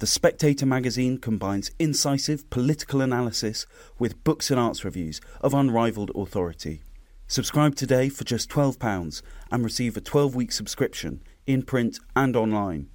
The 0.00 0.06
Spectator 0.06 0.64
magazine 0.64 1.18
combines 1.18 1.72
incisive 1.80 2.48
political 2.50 3.00
analysis 3.00 3.66
with 3.98 4.22
books 4.22 4.48
and 4.48 4.60
arts 4.60 4.84
reviews 4.84 5.20
of 5.40 5.54
unrivaled 5.54 6.12
authority. 6.14 6.82
Subscribe 7.26 7.74
today 7.74 8.08
for 8.08 8.22
just 8.22 8.48
£12 8.48 9.22
and 9.50 9.64
receive 9.64 9.96
a 9.96 10.00
12 10.00 10.36
week 10.36 10.52
subscription 10.52 11.20
in 11.48 11.62
print 11.64 11.98
and 12.14 12.36
online, 12.36 12.90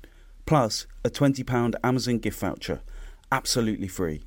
plus 0.45 0.87
a 1.03 1.09
£20 1.09 1.73
Amazon 1.83 2.19
gift 2.19 2.39
voucher, 2.39 2.81
absolutely 3.33 3.89
free. 3.89 4.23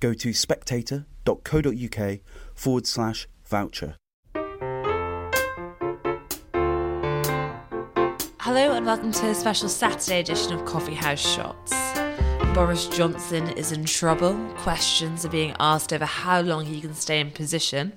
Go 0.00 0.12
to 0.12 0.32
spectator.co.uk 0.32 2.18
forward 2.56 2.86
slash 2.88 3.28
voucher. 3.44 3.94
Hello 8.40 8.72
and 8.72 8.84
welcome 8.84 9.12
to 9.12 9.26
a 9.28 9.34
special 9.34 9.68
Saturday 9.68 10.18
edition 10.18 10.52
of 10.54 10.64
Coffee 10.64 10.94
House 10.94 11.20
Shots. 11.20 11.85
Boris 12.56 12.86
Johnson 12.86 13.50
is 13.50 13.70
in 13.70 13.84
trouble. 13.84 14.34
Questions 14.56 15.26
are 15.26 15.28
being 15.28 15.54
asked 15.60 15.92
over 15.92 16.06
how 16.06 16.40
long 16.40 16.64
he 16.64 16.80
can 16.80 16.94
stay 16.94 17.20
in 17.20 17.30
position. 17.30 17.92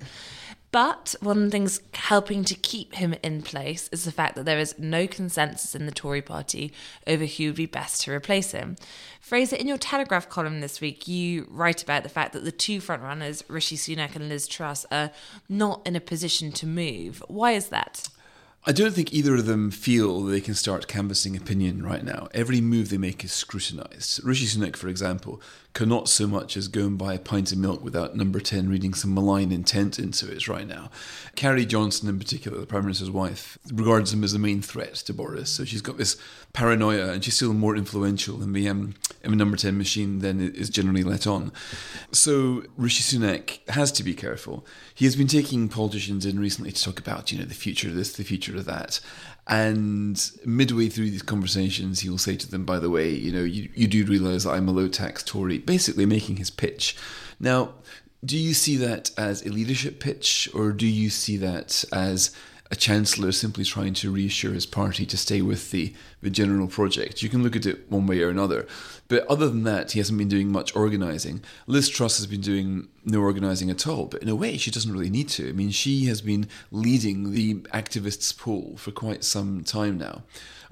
But 0.70 1.14
one 1.22 1.38
of 1.38 1.44
the 1.44 1.50
things 1.50 1.80
helping 1.94 2.44
to 2.44 2.54
keep 2.54 2.96
him 2.96 3.14
in 3.22 3.40
place 3.40 3.88
is 3.90 4.04
the 4.04 4.12
fact 4.12 4.36
that 4.36 4.44
there 4.44 4.58
is 4.58 4.78
no 4.78 5.06
consensus 5.06 5.74
in 5.74 5.86
the 5.86 5.92
Tory 5.92 6.20
party 6.20 6.74
over 7.06 7.24
who 7.24 7.46
would 7.46 7.54
be 7.54 7.64
best 7.64 8.02
to 8.02 8.12
replace 8.12 8.52
him. 8.52 8.76
Fraser, 9.18 9.56
in 9.56 9.66
your 9.66 9.78
Telegraph 9.78 10.28
column 10.28 10.60
this 10.60 10.78
week, 10.78 11.08
you 11.08 11.46
write 11.48 11.82
about 11.82 12.02
the 12.02 12.10
fact 12.10 12.34
that 12.34 12.44
the 12.44 12.52
two 12.52 12.82
frontrunners, 12.82 13.42
Rishi 13.48 13.78
Sunak 13.78 14.14
and 14.14 14.28
Liz 14.28 14.46
Truss, 14.46 14.84
are 14.92 15.10
not 15.48 15.80
in 15.86 15.96
a 15.96 16.00
position 16.00 16.52
to 16.52 16.66
move. 16.66 17.22
Why 17.28 17.52
is 17.52 17.68
that? 17.68 18.10
I 18.66 18.72
don't 18.72 18.92
think 18.92 19.14
either 19.14 19.36
of 19.36 19.46
them 19.46 19.70
feel 19.70 20.20
they 20.20 20.42
can 20.42 20.54
start 20.54 20.86
canvassing 20.86 21.34
opinion 21.34 21.82
right 21.82 22.04
now. 22.04 22.28
Every 22.34 22.60
move 22.60 22.90
they 22.90 22.98
make 22.98 23.24
is 23.24 23.32
scrutinised. 23.32 24.22
Rishi 24.22 24.44
Sunak, 24.44 24.76
for 24.76 24.88
example, 24.88 25.40
cannot 25.72 26.08
so 26.08 26.26
much 26.26 26.56
as 26.56 26.68
go 26.68 26.86
and 26.86 26.98
buy 26.98 27.14
a 27.14 27.18
pint 27.18 27.52
of 27.52 27.58
milk 27.58 27.82
without 27.82 28.16
number 28.16 28.40
10 28.40 28.68
reading 28.68 28.92
some 28.92 29.14
malign 29.14 29.52
intent 29.52 29.98
into 29.98 30.30
it 30.30 30.48
right 30.48 30.66
now. 30.66 30.90
Carrie 31.36 31.64
Johnson, 31.64 32.08
in 32.08 32.18
particular, 32.18 32.58
the 32.58 32.66
Prime 32.66 32.82
Minister's 32.82 33.10
wife, 33.10 33.56
regards 33.72 34.12
him 34.12 34.24
as 34.24 34.32
the 34.32 34.38
main 34.38 34.62
threat 34.62 34.94
to 34.94 35.14
Boris. 35.14 35.50
So 35.50 35.64
she's 35.64 35.82
got 35.82 35.96
this 35.96 36.16
paranoia 36.52 37.12
and 37.12 37.22
she's 37.22 37.34
still 37.34 37.54
more 37.54 37.76
influential 37.76 38.42
in 38.42 38.52
the, 38.52 38.68
um, 38.68 38.94
in 39.22 39.30
the 39.30 39.36
number 39.36 39.56
10 39.56 39.78
machine 39.78 40.18
than 40.18 40.40
is 40.40 40.70
generally 40.70 41.04
let 41.04 41.26
on. 41.26 41.52
So 42.10 42.64
Rishi 42.76 43.02
Sunak 43.02 43.68
has 43.68 43.92
to 43.92 44.02
be 44.02 44.14
careful. 44.14 44.66
He 44.94 45.04
has 45.04 45.14
been 45.14 45.28
taking 45.28 45.68
politicians 45.68 46.26
in 46.26 46.40
recently 46.40 46.72
to 46.72 46.82
talk 46.82 46.98
about, 46.98 47.30
you 47.30 47.38
know, 47.38 47.44
the 47.44 47.54
future 47.54 47.88
of 47.88 47.94
this, 47.94 48.12
the 48.12 48.24
future 48.24 48.56
of 48.56 48.64
that. 48.64 49.00
And 49.50 50.30
midway 50.46 50.88
through 50.88 51.10
these 51.10 51.22
conversations, 51.22 52.00
he 52.00 52.08
will 52.08 52.18
say 52.18 52.36
to 52.36 52.48
them, 52.48 52.64
by 52.64 52.78
the 52.78 52.88
way, 52.88 53.10
you 53.10 53.32
know, 53.32 53.42
you, 53.42 53.68
you 53.74 53.88
do 53.88 54.04
realize 54.04 54.46
I'm 54.46 54.68
a 54.68 54.70
low 54.70 54.86
tax 54.86 55.24
Tory, 55.24 55.58
basically 55.58 56.06
making 56.06 56.36
his 56.36 56.50
pitch. 56.50 56.96
Now, 57.40 57.74
do 58.24 58.38
you 58.38 58.54
see 58.54 58.76
that 58.76 59.10
as 59.18 59.44
a 59.44 59.48
leadership 59.48 59.98
pitch, 59.98 60.48
or 60.54 60.70
do 60.70 60.86
you 60.86 61.10
see 61.10 61.36
that 61.38 61.84
as 61.92 62.30
a 62.70 62.76
chancellor 62.76 63.32
simply 63.32 63.64
trying 63.64 63.94
to 63.94 64.12
reassure 64.12 64.52
his 64.52 64.66
party 64.66 65.04
to 65.04 65.16
stay 65.16 65.42
with 65.42 65.72
the, 65.72 65.92
the 66.22 66.30
general 66.30 66.68
project. 66.68 67.20
You 67.20 67.28
can 67.28 67.42
look 67.42 67.56
at 67.56 67.66
it 67.66 67.90
one 67.90 68.06
way 68.06 68.20
or 68.22 68.28
another. 68.28 68.66
But 69.08 69.26
other 69.26 69.48
than 69.48 69.64
that, 69.64 69.92
he 69.92 69.98
hasn't 69.98 70.18
been 70.18 70.28
doing 70.28 70.52
much 70.52 70.74
organising. 70.76 71.42
Liz 71.66 71.88
Truss 71.88 72.18
has 72.18 72.28
been 72.28 72.40
doing 72.40 72.88
no 73.04 73.20
organising 73.20 73.70
at 73.70 73.88
all, 73.88 74.06
but 74.06 74.22
in 74.22 74.28
a 74.28 74.36
way, 74.36 74.56
she 74.56 74.70
doesn't 74.70 74.92
really 74.92 75.10
need 75.10 75.28
to. 75.30 75.48
I 75.48 75.52
mean, 75.52 75.70
she 75.70 76.04
has 76.04 76.20
been 76.20 76.48
leading 76.70 77.32
the 77.32 77.54
activists' 77.74 78.36
poll 78.36 78.76
for 78.76 78.92
quite 78.92 79.24
some 79.24 79.64
time 79.64 79.98
now. 79.98 80.22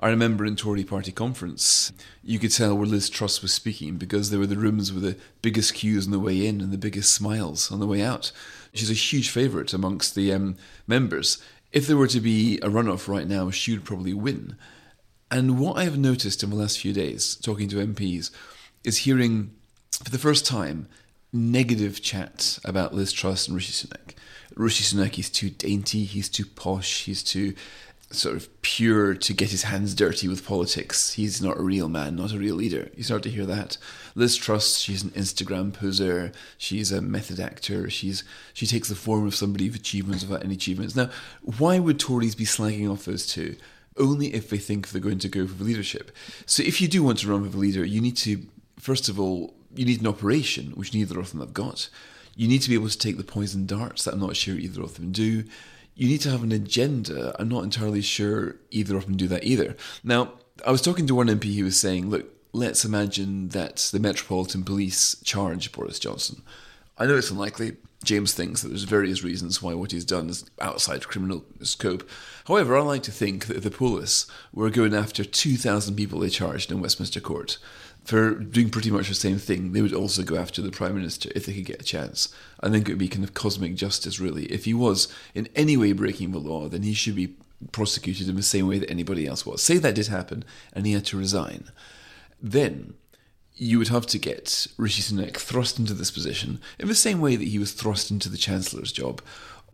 I 0.01 0.11
remember 0.11 0.47
in 0.47 0.55
Tory 0.55 0.85
party 0.85 1.11
conference, 1.11 1.93
you 2.23 2.39
could 2.39 2.53
tell 2.53 2.77
where 2.77 2.87
Liz 2.87 3.11
Truss 3.11 3.43
was 3.43 3.53
speaking 3.53 3.97
because 3.97 4.31
there 4.31 4.39
were 4.39 4.47
the 4.47 4.57
rooms 4.57 4.93
with 4.93 5.03
the 5.03 5.17
biggest 5.43 5.75
queues 5.75 6.07
on 6.07 6.13
the 6.13 6.21
way 6.21 6.47
in 6.47 6.61
and 6.61 6.71
the 6.71 6.79
biggest 6.79 7.13
smiles 7.13 7.73
on 7.73 7.81
the 7.81 7.87
way 7.89 8.03
out. 8.03 8.31
She's 8.73 8.91
a 8.91 8.95
huge 8.95 9.31
favourite 9.31 9.73
amongst 9.73 10.15
the 10.15 10.33
um, 10.33 10.57
members 10.87 11.43
if 11.73 11.87
there 11.87 11.97
were 11.97 12.09
to 12.09 12.21
be 12.21 12.59
a 12.59 12.69
runoff 12.69 13.09
right 13.09 13.27
now, 13.27 13.51
she 13.51 13.73
would 13.73 13.85
probably 13.85 14.15
win. 14.15 14.57
And 15.31 15.59
what 15.59 15.77
I 15.77 15.85
have 15.85 15.99
noticed 15.99 16.43
in 16.43 16.51
the 16.51 16.57
last 16.57 16.81
few 16.81 16.93
days, 16.93 17.37
talking 17.37 17.69
to 17.69 17.77
MPs, 17.77 18.31
is 18.85 18.99
hearing 18.99 19.55
for 20.03 20.11
the 20.11 20.19
first 20.19 20.47
time 20.47 20.89
negative 21.33 22.01
chat 22.01 22.59
about 22.65 22.95
Liz 22.95 23.13
Truss 23.13 23.47
and 23.47 23.55
Rishi 23.55 23.73
Sunak. 23.73 24.15
Rishi 24.55 24.83
Sunak, 24.83 25.13
he's 25.13 25.29
too 25.29 25.51
dainty, 25.51 26.05
he's 26.05 26.29
too 26.29 26.47
posh, 26.47 27.05
he's 27.05 27.23
too 27.23 27.55
sort 28.11 28.37
of 28.37 28.63
pure 28.63 29.15
to 29.15 29.35
get 29.35 29.51
his 29.51 29.65
hands 29.65 29.95
dirty 29.95 30.29
with 30.29 30.47
politics. 30.47 31.13
He's 31.13 31.43
not 31.43 31.59
a 31.59 31.63
real 31.63 31.89
man, 31.89 32.17
not 32.17 32.33
a 32.33 32.39
real 32.39 32.55
leader. 32.55 32.89
You 32.97 33.03
start 33.03 33.23
to 33.25 33.31
hear 33.31 33.45
that. 33.47 33.77
Liz 34.15 34.35
Truss, 34.37 34.79
she's 34.79 35.03
an 35.03 35.11
Instagram 35.11 35.75
poser. 35.75 36.33
She's 36.57 36.91
a 36.91 37.03
method 37.03 37.39
actor. 37.39 37.91
She's 37.91 38.25
she 38.55 38.67
takes 38.67 38.89
the 38.89 38.95
form 38.95 39.27
of 39.27 39.35
somebody 39.35 39.69
with 39.69 39.77
achievements 39.77 40.25
without 40.25 40.45
any 40.45 40.55
achievements. 40.55 40.97
Now, 40.97 41.11
why 41.43 41.79
would 41.79 42.01
Tories 42.01 42.35
be 42.35 42.45
slagging 42.45 42.91
off 42.91 43.05
those 43.05 43.27
two? 43.27 43.57
Only 43.99 44.35
if 44.35 44.49
they 44.49 44.59
think 44.59 44.89
they're 44.89 45.03
going 45.03 45.19
to 45.19 45.29
go 45.29 45.47
for 45.47 45.63
leadership. 45.63 46.11
So 46.47 46.63
if 46.63 46.81
you 46.81 46.89
do 46.89 47.03
want 47.03 47.19
to 47.19 47.29
run 47.29 47.49
for 47.49 47.59
leader, 47.59 47.85
you 47.85 48.01
need 48.01 48.17
to 48.19 48.47
first 48.79 49.09
of 49.09 49.21
all 49.21 49.55
you 49.75 49.85
need 49.85 50.01
an 50.01 50.07
operation, 50.07 50.71
which 50.71 50.95
neither 50.95 51.21
of 51.21 51.31
them 51.31 51.41
have 51.41 51.53
got. 51.53 51.91
You 52.35 52.49
need 52.49 52.63
to 52.63 52.69
be 52.69 52.75
able 52.75 52.89
to 52.89 52.99
take 52.99 53.19
the 53.19 53.25
poison 53.25 53.67
darts 53.67 54.05
that 54.05 54.15
I'm 54.15 54.21
not 54.21 54.37
sure 54.37 54.55
either 54.55 54.81
of 54.81 54.95
them 54.95 55.13
do 55.13 55.45
you 55.99 56.09
need 56.09 56.21
to 56.21 56.31
have 56.31 56.45
an 56.45 56.53
agenda. 56.53 57.35
I'm 57.41 57.49
not 57.49 57.65
entirely 57.65 58.03
sure 58.03 58.55
either 58.71 58.97
of 58.97 59.07
them 59.07 59.17
do 59.17 59.27
that 59.27 59.43
either. 59.43 59.77
Now, 60.05 60.33
I 60.65 60.71
was 60.71 60.81
talking 60.81 61.09
to 61.09 61.15
one 61.17 61.27
MP 61.27 61.57
who 61.57 61.65
was 61.65 61.79
saying, 61.79 62.09
look, 62.09 62.27
let's 62.53 62.85
imagine 62.85 63.49
that 63.49 63.91
the 63.93 63.99
Metropolitan 63.99 64.63
Police 64.63 65.17
charge 65.25 65.73
Boris 65.73 65.99
Johnson. 65.99 66.43
I 66.97 67.07
know 67.07 67.17
it's 67.17 67.33
unlikely. 67.33 67.79
James 68.05 68.33
thinks 68.33 68.63
that 68.63 68.69
there's 68.69 68.85
various 68.85 69.25
reasons 69.25 69.61
why 69.61 69.75
what 69.75 69.91
he's 69.91 70.05
done 70.05 70.31
is 70.31 70.49
outside 70.61 71.09
criminal 71.09 71.45
scope. 71.63 72.09
However, 72.47 72.79
I 72.79 72.83
like 72.83 73.03
to 73.03 73.11
think 73.11 73.47
that 73.47 73.57
if 73.57 73.65
the 73.65 73.71
police 73.73 74.27
were 74.53 74.71
going 74.71 74.95
after 74.95 75.25
2,000 75.25 75.97
people 75.97 76.21
they 76.21 76.29
charged 76.29 76.71
in 76.71 76.81
Westminster 76.81 77.21
Court, 77.21 77.59
for 78.09 78.37
doing 78.37 78.71
pretty 78.71 78.91
much 78.91 79.09
the 79.09 79.15
same 79.15 79.37
thing, 79.37 79.73
they 79.73 79.83
would 79.83 79.93
also 79.93 80.23
go 80.23 80.37
after 80.37 80.63
the 80.63 80.71
Prime 80.71 80.95
Minister 80.95 81.29
if 81.35 81.45
they 81.45 81.53
could 81.53 81.67
get 81.67 81.83
a 81.83 81.85
chance. 81.85 82.35
I 82.59 82.71
think 82.71 82.89
it 82.89 82.93
would 82.93 82.99
be 82.99 83.07
kind 83.07 83.23
of 83.23 83.35
cosmic 83.35 83.75
justice, 83.75 84.19
really. 84.19 84.47
If 84.47 84.65
he 84.65 84.73
was 84.73 85.09
in 85.35 85.47
any 85.55 85.77
way 85.77 85.93
breaking 85.93 86.31
the 86.31 86.39
law, 86.39 86.71
then 86.71 86.85
he 86.85 86.95
should 86.95 87.17
be 87.17 87.37
prosecuted 87.71 88.27
in 88.27 88.37
the 88.37 88.43
same 88.43 88.67
way 88.67 88.79
that 88.79 88.91
anybody 88.91 89.27
else 89.27 89.45
was. 89.45 89.63
Say 89.63 89.77
that 89.77 89.95
did 89.95 90.07
happen 90.07 90.43
and 90.73 90.87
he 90.87 90.95
had 90.95 91.05
to 91.05 91.19
resign. 91.19 91.65
Then 92.41 92.95
you 93.57 93.77
would 93.77 93.89
have 93.89 94.07
to 94.07 94.19
get 94.19 94.67
Rishi 94.79 95.03
Sunak 95.03 95.37
thrust 95.37 95.79
into 95.79 95.93
this 95.93 96.11
position 96.11 96.63
in 96.79 96.89
the 96.89 96.95
same 96.95 97.21
way 97.21 97.37
that 97.37 97.49
he 97.49 97.59
was 97.59 97.73
thrust 97.73 98.11
into 98.11 98.31
the 98.31 98.39
Chancellor's 98.39 98.91
job 98.91 99.21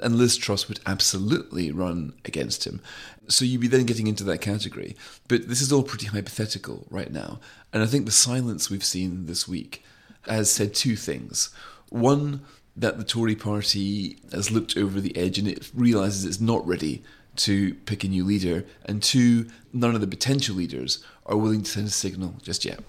and 0.01 0.17
Liz 0.17 0.37
Truss 0.37 0.69
would 0.69 0.81
absolutely 0.87 1.71
run 1.71 2.15
against 2.25 2.67
him. 2.67 2.81
So 3.29 3.45
you'd 3.45 3.61
be 3.61 3.69
then 3.69 3.87
getting 3.87 4.07
into 4.07 4.25
that 4.25 4.41
category. 4.41 4.97
But 5.29 5.49
this 5.49 5.61
is 5.61 5.73
all 5.73 5.83
pretty 5.83 6.07
hypothetical 6.07 6.87
right 6.91 7.13
now. 7.13 7.41
And 7.73 7.83
I 7.83 7.87
think 7.87 8.05
the 8.05 8.13
silence 8.13 8.71
we've 8.71 8.85
seen 8.85 9.27
this 9.27 9.49
week 9.49 9.85
has 10.27 10.51
said 10.51 10.75
two 10.75 10.97
things. 10.97 11.51
One, 11.91 12.43
that 12.77 12.99
the 12.99 13.05
Tory 13.05 13.37
party 13.37 14.19
has 14.33 14.51
looked 14.51 14.77
over 14.77 15.01
the 15.01 15.17
edge 15.17 15.39
and 15.39 15.47
it 15.47 15.71
realises 15.75 16.25
it's 16.25 16.41
not 16.41 16.67
ready 16.67 17.05
to 17.37 17.75
pick 17.87 18.05
a 18.05 18.09
new 18.09 18.25
leader. 18.25 18.65
And 18.85 19.03
two, 19.03 19.47
none 19.73 19.95
of 19.95 20.01
the 20.01 20.07
potential 20.07 20.57
leaders 20.57 21.05
are 21.27 21.37
willing 21.37 21.63
to 21.63 21.71
send 21.71 21.87
a 21.87 21.91
signal 21.91 22.35
just 22.43 22.65
yet. 22.65 22.81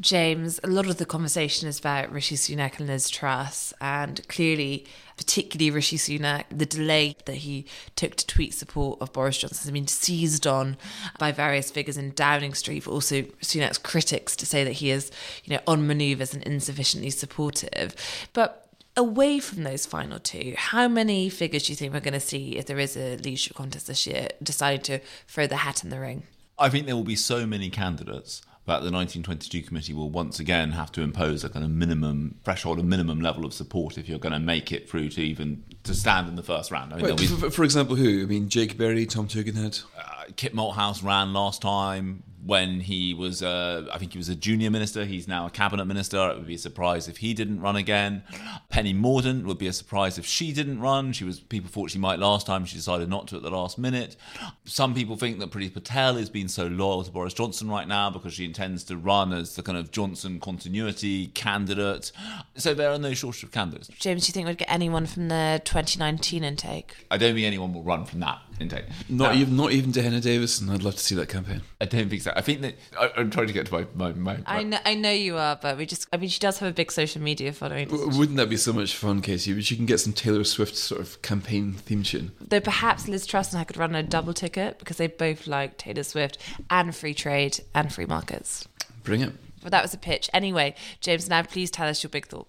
James, 0.00 0.60
a 0.62 0.68
lot 0.68 0.86
of 0.86 0.98
the 0.98 1.04
conversation 1.04 1.68
is 1.68 1.80
about 1.80 2.12
Rishi 2.12 2.36
Sunak 2.36 2.78
and 2.78 2.86
Liz 2.86 3.10
Truss, 3.10 3.74
and 3.80 4.26
clearly, 4.28 4.86
particularly 5.16 5.72
Rishi 5.72 5.96
Sunak, 5.96 6.44
the 6.50 6.66
delay 6.66 7.16
that 7.24 7.36
he 7.36 7.66
took 7.96 8.14
to 8.14 8.26
tweet 8.26 8.54
support 8.54 9.00
of 9.00 9.12
Boris 9.12 9.38
Johnson 9.38 9.64
has 9.64 9.72
been 9.72 9.88
seized 9.88 10.46
on 10.46 10.76
by 11.18 11.32
various 11.32 11.72
figures 11.72 11.96
in 11.96 12.12
Downing 12.14 12.54
Street, 12.54 12.84
but 12.84 12.92
also 12.92 13.22
Sunak's 13.42 13.78
critics 13.78 14.36
to 14.36 14.46
say 14.46 14.62
that 14.62 14.74
he 14.74 14.90
is, 14.90 15.10
you 15.42 15.54
know, 15.54 15.62
on 15.66 15.88
manoeuvres 15.88 16.32
and 16.32 16.44
insufficiently 16.44 17.10
supportive. 17.10 17.96
But 18.32 18.68
away 18.96 19.40
from 19.40 19.64
those 19.64 19.84
final 19.84 20.20
two, 20.20 20.54
how 20.56 20.86
many 20.86 21.28
figures 21.28 21.64
do 21.64 21.72
you 21.72 21.76
think 21.76 21.92
we're 21.92 21.98
going 21.98 22.14
to 22.14 22.20
see 22.20 22.56
if 22.56 22.66
there 22.66 22.78
is 22.78 22.96
a 22.96 23.16
leadership 23.16 23.56
contest 23.56 23.88
this 23.88 24.06
year 24.06 24.28
deciding 24.40 24.82
to 24.82 25.00
throw 25.26 25.48
the 25.48 25.56
hat 25.56 25.82
in 25.82 25.90
the 25.90 25.98
ring? 25.98 26.22
I 26.56 26.68
think 26.68 26.86
there 26.86 26.94
will 26.94 27.02
be 27.02 27.16
so 27.16 27.46
many 27.46 27.68
candidates 27.68 28.42
but 28.68 28.80
the 28.80 28.92
1922 28.92 29.66
committee 29.66 29.94
will 29.94 30.10
once 30.10 30.38
again 30.38 30.72
have 30.72 30.92
to 30.92 31.00
impose 31.00 31.42
a 31.42 31.48
kind 31.48 31.64
of 31.64 31.70
minimum 31.70 32.34
threshold, 32.44 32.78
a 32.78 32.82
minimum 32.82 33.18
level 33.18 33.46
of 33.46 33.54
support 33.54 33.96
if 33.96 34.10
you're 34.10 34.18
going 34.18 34.34
to 34.34 34.38
make 34.38 34.70
it 34.70 34.90
through 34.90 35.08
to 35.08 35.22
even 35.22 35.64
to 35.88 35.94
stand 35.94 36.28
in 36.28 36.36
the 36.36 36.42
first 36.42 36.70
round. 36.70 36.92
I 36.92 36.96
mean, 36.96 37.06
Wait, 37.06 37.18
be, 37.18 37.26
for, 37.26 37.50
for, 37.50 37.64
example, 37.64 37.96
who? 37.96 38.22
I 38.22 38.26
mean, 38.26 38.48
Jake 38.48 38.78
Berry, 38.78 39.06
Tom 39.06 39.26
Tugendhat. 39.26 39.84
Uh, 39.98 40.24
Kit 40.36 40.54
Malthouse 40.54 41.02
ran 41.02 41.32
last 41.32 41.60
time 41.60 42.22
when 42.48 42.80
he 42.80 43.12
was, 43.12 43.42
uh, 43.42 43.86
I 43.92 43.98
think 43.98 44.12
he 44.12 44.18
was 44.18 44.30
a 44.30 44.34
junior 44.34 44.70
minister. 44.70 45.04
He's 45.04 45.28
now 45.28 45.46
a 45.46 45.50
cabinet 45.50 45.84
minister. 45.84 46.30
It 46.30 46.38
would 46.38 46.46
be 46.46 46.54
a 46.54 46.58
surprise 46.58 47.06
if 47.06 47.18
he 47.18 47.34
didn't 47.34 47.60
run 47.60 47.76
again. 47.76 48.22
Penny 48.70 48.94
Mordaunt 48.94 49.44
would 49.44 49.58
be 49.58 49.66
a 49.66 49.72
surprise 49.72 50.18
if 50.18 50.24
she 50.24 50.52
didn't 50.52 50.80
run. 50.80 51.12
She 51.12 51.24
was 51.24 51.40
people 51.40 51.68
thought 51.68 51.90
she 51.90 51.98
might 51.98 52.18
last 52.18 52.46
time. 52.46 52.64
She 52.64 52.76
decided 52.76 53.10
not 53.10 53.28
to 53.28 53.36
at 53.36 53.42
the 53.42 53.50
last 53.50 53.76
minute. 53.76 54.16
Some 54.64 54.94
people 54.94 55.16
think 55.16 55.40
that 55.40 55.50
Priti 55.50 55.72
Patel 55.72 56.16
is 56.16 56.30
being 56.30 56.48
so 56.48 56.68
loyal 56.68 57.04
to 57.04 57.10
Boris 57.10 57.34
Johnson 57.34 57.68
right 57.68 57.86
now 57.86 58.08
because 58.08 58.32
she 58.32 58.46
intends 58.46 58.84
to 58.84 58.96
run 58.96 59.32
as 59.34 59.56
the 59.56 59.62
kind 59.62 59.76
of 59.76 59.90
Johnson 59.90 60.40
continuity 60.40 61.26
candidate. 61.28 62.12
So 62.56 62.72
there 62.72 62.90
are 62.90 62.98
no 62.98 63.12
shortage 63.12 63.42
of 63.42 63.50
candidates. 63.50 63.88
James, 63.88 64.24
do 64.24 64.30
you 64.30 64.32
think 64.32 64.46
we'd 64.46 64.58
get 64.58 64.70
anyone 64.70 65.04
from 65.04 65.28
the 65.28 65.60
2019 65.86 66.44
intake? 66.44 66.94
I 67.10 67.16
don't 67.18 67.34
think 67.34 67.46
anyone 67.46 67.72
will 67.72 67.82
run 67.82 68.04
from 68.04 68.20
that 68.20 68.38
intake. 68.60 68.84
Not 69.08 69.32
Now, 69.34 69.40
even 69.40 69.56
not 69.56 69.72
even 69.72 69.92
Dehenna 69.92 70.20
Davison. 70.22 70.68
I'd 70.70 70.82
love 70.82 70.94
to 70.94 71.00
see 71.00 71.14
that 71.14 71.28
campaign. 71.28 71.62
I 71.80 71.84
don't 71.84 72.08
think 72.08 72.22
so. 72.22 72.32
I 72.34 72.40
think 72.40 72.60
that 72.62 72.74
I, 72.98 73.10
I'm 73.16 73.30
trying 73.30 73.46
to 73.46 73.52
get 73.52 73.66
to 73.66 73.72
my 73.72 73.86
my. 73.94 74.12
my, 74.12 74.38
I 74.46 74.62
know, 74.62 74.78
I 74.84 74.94
know 74.94 75.10
you 75.10 75.36
are, 75.36 75.56
but 75.60 75.76
we 75.78 75.86
just, 75.86 76.06
I 76.12 76.16
mean, 76.16 76.28
she 76.28 76.40
does 76.40 76.58
have 76.58 76.68
a 76.68 76.72
big 76.72 76.90
social 76.90 77.22
media 77.22 77.52
following. 77.52 77.88
W- 77.88 78.18
Wouldn't 78.18 78.36
that 78.38 78.48
be 78.50 78.56
so 78.56 78.72
much 78.72 78.94
fun, 78.96 79.22
Katie? 79.22 79.52
But 79.52 79.70
you 79.70 79.76
can 79.76 79.86
get 79.86 80.00
some 80.00 80.12
Taylor 80.12 80.44
Swift 80.44 80.76
sort 80.76 81.00
of 81.00 81.20
campaign 81.22 81.72
theme 81.74 82.02
tune. 82.02 82.32
Though 82.40 82.60
perhaps 82.60 83.08
Liz 83.08 83.26
Truss 83.26 83.52
and 83.52 83.60
I 83.60 83.64
could 83.64 83.76
run 83.76 83.94
a 83.94 84.02
double 84.02 84.34
ticket 84.34 84.78
because 84.78 84.96
they 84.96 85.06
both 85.06 85.46
like 85.46 85.78
Taylor 85.78 86.02
Swift 86.02 86.38
and 86.70 86.94
free 86.94 87.14
trade 87.14 87.60
and 87.74 87.92
free 87.92 88.06
markets. 88.06 88.66
Bring 89.04 89.20
it. 89.20 89.32
But 89.62 89.72
that 89.72 89.82
was 89.82 89.94
a 89.94 89.98
pitch. 89.98 90.30
Anyway, 90.32 90.74
James, 91.00 91.28
now 91.28 91.42
please 91.42 91.70
tell 91.70 91.88
us 91.88 92.02
your 92.02 92.10
big 92.10 92.26
thought. 92.26 92.48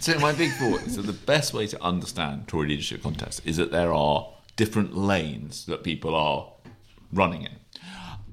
So 0.00 0.18
my 0.18 0.32
big 0.32 0.52
thought 0.52 0.82
is 0.82 0.96
that 0.96 1.02
the 1.02 1.12
best 1.12 1.54
way 1.54 1.66
to 1.66 1.82
understand 1.82 2.48
Tory 2.48 2.68
leadership 2.68 3.02
contests 3.02 3.40
is 3.44 3.56
that 3.56 3.70
there 3.70 3.92
are 3.92 4.28
different 4.56 4.96
lanes 4.96 5.66
that 5.66 5.82
people 5.82 6.14
are 6.14 6.52
running 7.12 7.42
in. 7.42 7.56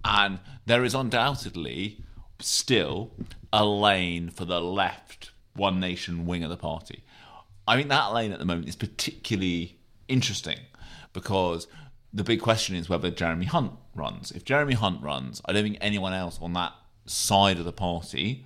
And 0.04 0.40
there 0.66 0.84
is 0.84 0.94
undoubtedly 0.94 2.04
still 2.40 3.12
a 3.52 3.66
lane 3.66 4.30
for 4.30 4.46
the 4.46 4.62
left 4.62 5.32
one 5.56 5.80
nation 5.80 6.26
wing 6.26 6.44
of 6.44 6.50
the 6.50 6.58
party. 6.58 7.04
I 7.68 7.76
think 7.76 7.90
that 7.90 8.14
lane 8.14 8.32
at 8.32 8.40
the 8.40 8.46
moment 8.46 8.70
is 8.70 8.76
particularly 8.76 9.78
interesting 10.08 10.60
because 11.14 11.68
the 12.12 12.24
big 12.24 12.42
question 12.42 12.76
is 12.76 12.90
whether 12.90 13.12
Jeremy 13.12 13.46
Hunt 13.46 13.74
runs. 13.94 14.32
If 14.32 14.46
Jeremy 14.46 14.74
Hunt 14.74 15.04
runs, 15.04 15.42
I 15.46 15.54
don't 15.54 15.64
think 15.64 15.78
anyone 15.82 16.14
else 16.14 16.40
on 16.42 16.54
that 16.54 16.74
side 17.10 17.58
of 17.58 17.66
the 17.66 17.74
party 17.74 18.46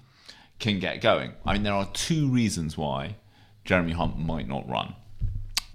can 0.59 0.79
get 0.79 1.01
going. 1.01 1.33
I 1.45 1.53
mean, 1.53 1.63
there 1.63 1.73
are 1.73 1.89
two 1.93 2.29
reasons 2.29 2.77
why 2.77 3.15
Jeremy 3.65 3.93
Hunt 3.93 4.17
might 4.17 4.47
not 4.47 4.67
run. 4.67 4.95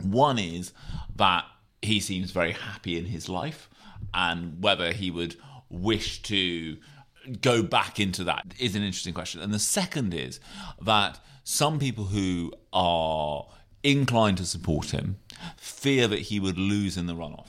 One 0.03 0.39
is 0.39 0.73
that 1.17 1.45
he 1.83 2.01
seems 2.01 2.31
very 2.31 2.53
happy 2.53 2.97
in 2.97 3.07
his 3.07 3.29
life, 3.29 3.69
and 4.15 4.63
whether 4.63 4.93
he 4.93 5.11
would 5.11 5.37
wish 5.69 6.23
to 6.23 6.79
go 7.41 7.63
back 7.63 8.01
into 8.01 8.25
that 8.25 8.55
is 8.59 8.75
an 8.75 8.83
interesting 8.83 9.13
question. 9.13 9.41
And 9.41 9.53
the 9.53 9.59
second 9.59 10.15
is 10.15 10.41
that 10.81 11.21
some 11.45 11.79
people 11.79 12.05
who 12.05 12.53
are 12.73 13.47
inclined 13.83 14.39
to 14.39 14.47
support 14.47 14.91
him 14.91 15.19
fear 15.57 16.09
that 16.09 16.21
he 16.21 16.41
would 16.41 16.59
lose 16.59 16.97
in 16.97 17.07
the 17.07 17.15
runoff. 17.15 17.49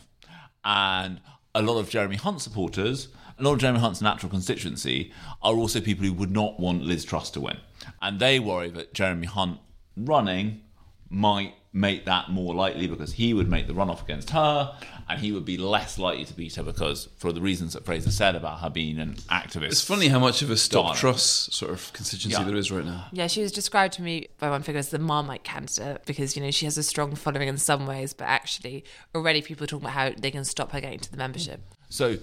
And 0.64 1.22
a 1.56 1.62
lot 1.62 1.80
of 1.80 1.90
Jeremy 1.90 2.18
Hunt 2.18 2.42
supporters, 2.42 3.08
a 3.40 3.44
lot 3.44 3.54
of 3.54 3.60
Jeremy 3.60 3.80
Hunt's 3.80 4.02
natural 4.02 4.30
constituency, 4.30 5.12
are 5.42 5.54
also 5.56 5.80
people 5.80 6.06
who 6.06 6.14
would 6.14 6.32
not 6.32 6.60
want 6.60 6.84
Liz 6.84 7.06
Truss 7.06 7.30
to 7.32 7.42
win. 7.42 7.58
And 8.02 8.20
they 8.20 8.40
worry 8.40 8.70
that 8.72 8.94
Jeremy 8.94 9.28
Hunt 9.28 9.60
running 9.96 10.62
might 11.10 11.54
make 11.72 12.06
that 12.06 12.30
more 12.30 12.54
likely 12.56 12.88
because 12.88 13.14
he 13.14 13.32
would 13.34 13.48
make 13.48 13.68
the 13.68 13.74
runoff 13.74 14.02
against 14.02 14.32
her 14.32 14.76
and 15.08 15.20
he 15.20 15.32
would 15.32 15.46
be 15.46 15.56
less 15.56 16.00
likely 16.00 16.26
to 16.26 16.34
beat 16.34 16.56
her 16.56 16.64
because, 16.64 17.10
for 17.18 17.32
the 17.32 17.42
reasons 17.42 17.74
that 17.74 17.86
Fraser 17.86 18.10
said 18.12 18.36
about 18.36 18.60
her 18.60 18.70
being 18.72 18.98
an 18.98 19.14
activist. 19.30 19.66
It's 19.68 19.84
funny 19.84 20.08
how 20.08 20.18
much 20.20 20.42
of 20.42 20.50
a 20.50 20.58
stop 20.58 20.86
Darling. 20.86 20.98
Truss 20.98 21.50
sort 21.52 21.72
of 21.72 21.94
constituency 21.94 22.40
Yeah. 22.42 22.48
there 22.48 22.56
is 22.56 22.72
right 22.72 22.86
now. 22.86 23.06
Yeah, 23.12 23.28
she 23.28 23.42
was 23.44 23.52
described 23.52 23.94
to 23.96 24.02
me 24.02 24.30
by 24.40 24.50
one 24.50 24.64
figure 24.64 24.80
as 24.80 24.90
the 24.90 24.98
Marmite 25.00 25.44
candidate 25.44 26.06
because, 26.06 26.36
you 26.36 26.42
know, 26.44 26.50
she 26.52 26.66
has 26.66 26.76
a 26.78 26.84
strong 26.84 27.14
following 27.16 27.48
in 27.48 27.58
some 27.58 27.86
ways, 27.86 28.14
but 28.14 28.26
actually 28.26 28.84
already 29.14 29.42
people 29.44 29.64
are 29.64 29.68
talking 29.68 29.86
about 29.86 29.94
how 29.94 30.10
they 30.20 30.32
can 30.32 30.46
stop 30.46 30.72
her 30.72 30.82
getting 30.82 31.00
to 31.00 31.12
the 31.12 31.18
membership. 31.18 31.62
So, 31.90 32.18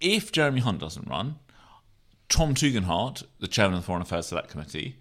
if 0.00 0.32
Jeremy 0.32 0.60
Hunt 0.60 0.80
doesn't 0.80 1.08
run, 1.08 1.36
Tom 2.28 2.54
Tugendhat, 2.54 3.24
the 3.40 3.48
chairman 3.48 3.74
of 3.74 3.82
the 3.82 3.86
Foreign 3.86 4.02
Affairs 4.02 4.26
Select 4.26 4.48
Committee, 4.48 4.96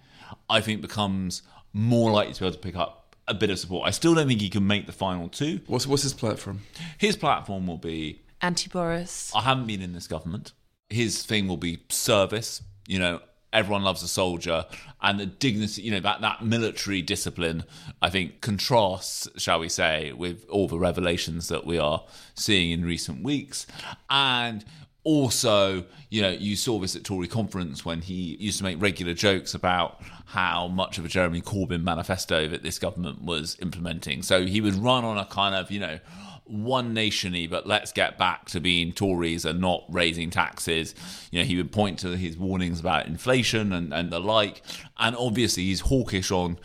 I 0.49 0.61
think 0.61 0.81
becomes 0.81 1.43
more 1.73 2.11
likely 2.11 2.33
to 2.33 2.39
be 2.39 2.45
able 2.47 2.55
to 2.55 2.61
pick 2.61 2.75
up 2.75 3.15
a 3.27 3.33
bit 3.33 3.49
of 3.49 3.59
support. 3.59 3.87
I 3.87 3.91
still 3.91 4.15
don't 4.15 4.27
think 4.27 4.41
he 4.41 4.49
can 4.49 4.65
make 4.65 4.87
the 4.87 4.91
final 4.91 5.29
two. 5.29 5.61
What's 5.67 5.85
what's 5.85 6.03
his 6.03 6.13
platform? 6.13 6.61
His 6.97 7.15
platform 7.15 7.67
will 7.67 7.77
be 7.77 8.21
Anti 8.41 8.67
Boris. 8.69 9.31
I 9.35 9.41
haven't 9.41 9.67
been 9.67 9.81
in 9.81 9.93
this 9.93 10.07
government. 10.07 10.53
His 10.89 11.23
thing 11.23 11.47
will 11.47 11.57
be 11.57 11.83
service. 11.89 12.63
You 12.87 12.97
know, 12.97 13.21
everyone 13.53 13.83
loves 13.83 14.01
a 14.01 14.07
soldier, 14.07 14.65
and 15.01 15.19
the 15.19 15.27
dignity. 15.27 15.83
You 15.83 15.91
know 15.91 15.99
that 15.99 16.21
that 16.21 16.43
military 16.43 17.03
discipline. 17.03 17.63
I 18.01 18.09
think 18.09 18.41
contrasts, 18.41 19.27
shall 19.37 19.59
we 19.59 19.69
say, 19.69 20.11
with 20.11 20.45
all 20.49 20.67
the 20.67 20.79
revelations 20.79 21.47
that 21.49 21.65
we 21.65 21.77
are 21.77 22.03
seeing 22.33 22.71
in 22.71 22.83
recent 22.83 23.23
weeks, 23.23 23.67
and. 24.09 24.65
Also, 25.09 25.85
you 26.11 26.21
know, 26.21 26.29
you 26.29 26.55
saw 26.55 26.77
this 26.77 26.95
at 26.95 27.03
Tory 27.03 27.27
conference 27.27 27.83
when 27.83 28.01
he 28.01 28.37
used 28.39 28.59
to 28.59 28.63
make 28.63 28.79
regular 28.79 29.15
jokes 29.15 29.55
about 29.55 29.99
how 30.25 30.67
much 30.67 30.99
of 30.99 31.05
a 31.05 31.07
Jeremy 31.07 31.41
Corbyn 31.41 31.81
manifesto 31.81 32.47
that 32.47 32.61
this 32.61 32.77
government 32.77 33.23
was 33.23 33.57
implementing. 33.59 34.21
So 34.21 34.45
he 34.45 34.61
would 34.61 34.75
run 34.75 35.03
on 35.03 35.17
a 35.17 35.25
kind 35.25 35.55
of, 35.55 35.71
you 35.71 35.79
know, 35.79 35.97
one 36.45 36.93
nationy, 36.93 37.49
but 37.49 37.65
let's 37.65 37.91
get 37.91 38.19
back 38.19 38.45
to 38.49 38.59
being 38.59 38.91
Tories 38.91 39.45
and 39.45 39.59
not 39.59 39.83
raising 39.89 40.29
taxes. 40.29 40.93
You 41.31 41.39
know, 41.39 41.45
he 41.45 41.57
would 41.57 41.71
point 41.71 41.97
to 41.99 42.15
his 42.15 42.37
warnings 42.37 42.79
about 42.79 43.07
inflation 43.07 43.73
and, 43.73 43.91
and 43.91 44.11
the 44.11 44.19
like. 44.19 44.61
And 44.99 45.15
obviously, 45.15 45.63
he's 45.63 45.79
hawkish 45.81 46.29
on 46.29 46.59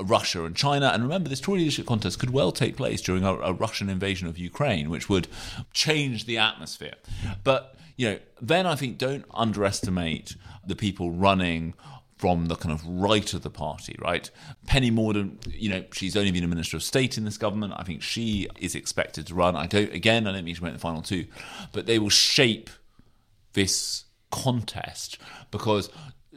Russia 0.00 0.44
and 0.44 0.54
China. 0.54 0.92
And 0.94 1.02
remember, 1.02 1.28
this 1.28 1.40
Tory 1.40 1.60
leadership 1.60 1.86
contest 1.86 2.20
could 2.20 2.30
well 2.30 2.52
take 2.52 2.76
place 2.76 3.00
during 3.00 3.24
a, 3.24 3.34
a 3.34 3.52
Russian 3.52 3.88
invasion 3.88 4.28
of 4.28 4.38
Ukraine, 4.38 4.88
which 4.88 5.08
would 5.08 5.26
change 5.72 6.26
the 6.26 6.38
atmosphere. 6.38 6.94
But, 7.42 7.74
you 7.98 8.08
know, 8.08 8.18
then 8.40 8.64
I 8.64 8.76
think 8.76 8.96
don't 8.96 9.24
underestimate 9.34 10.36
the 10.64 10.76
people 10.76 11.10
running 11.10 11.74
from 12.16 12.46
the 12.46 12.54
kind 12.54 12.72
of 12.72 12.86
right 12.86 13.34
of 13.34 13.42
the 13.42 13.50
party, 13.50 13.96
right? 14.00 14.30
Penny 14.66 14.90
Mordaunt, 14.90 15.52
you 15.52 15.68
know, 15.68 15.84
she's 15.92 16.16
only 16.16 16.30
been 16.30 16.44
a 16.44 16.48
minister 16.48 16.76
of 16.76 16.82
state 16.84 17.18
in 17.18 17.24
this 17.24 17.36
government. 17.36 17.74
I 17.76 17.82
think 17.82 18.02
she 18.02 18.48
is 18.58 18.76
expected 18.76 19.26
to 19.26 19.34
run. 19.34 19.56
I 19.56 19.66
don't, 19.66 19.92
again, 19.92 20.26
I 20.26 20.32
don't 20.32 20.44
think 20.44 20.56
she 20.56 20.62
went 20.62 20.72
in 20.72 20.76
the 20.76 20.80
final 20.80 21.02
two, 21.02 21.26
but 21.72 21.86
they 21.86 21.98
will 21.98 22.08
shape 22.08 22.70
this 23.54 24.04
contest 24.30 25.18
because 25.50 25.90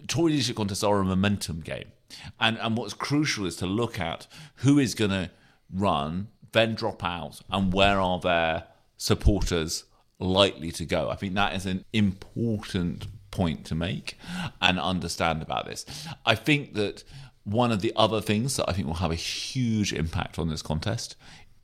Tory 0.07 0.31
leadership 0.31 0.55
contests 0.55 0.83
are 0.83 0.99
a 0.99 1.05
momentum 1.05 1.61
game. 1.61 1.91
And, 2.39 2.57
and 2.57 2.75
what's 2.75 2.93
crucial 2.93 3.45
is 3.45 3.55
to 3.57 3.67
look 3.67 3.99
at 3.99 4.25
who 4.57 4.79
is 4.79 4.95
going 4.95 5.11
to 5.11 5.29
run, 5.71 6.29
then 6.53 6.73
drop 6.73 7.03
out, 7.03 7.41
and 7.51 7.71
where 7.71 7.99
are 7.99 8.19
their 8.19 8.65
supporters 8.97 9.85
likely 10.21 10.71
to 10.71 10.85
go. 10.85 11.09
I 11.09 11.15
think 11.15 11.33
that 11.33 11.55
is 11.55 11.65
an 11.65 11.83
important 11.91 13.07
point 13.31 13.65
to 13.65 13.75
make 13.75 14.17
and 14.61 14.79
understand 14.79 15.41
about 15.41 15.65
this. 15.65 15.85
I 16.25 16.35
think 16.35 16.73
that 16.75 17.03
one 17.43 17.71
of 17.71 17.81
the 17.81 17.91
other 17.95 18.21
things 18.21 18.55
that 18.57 18.69
I 18.69 18.73
think 18.73 18.87
will 18.87 18.95
have 18.95 19.11
a 19.11 19.15
huge 19.15 19.93
impact 19.93 20.37
on 20.37 20.49
this 20.49 20.61
contest 20.61 21.15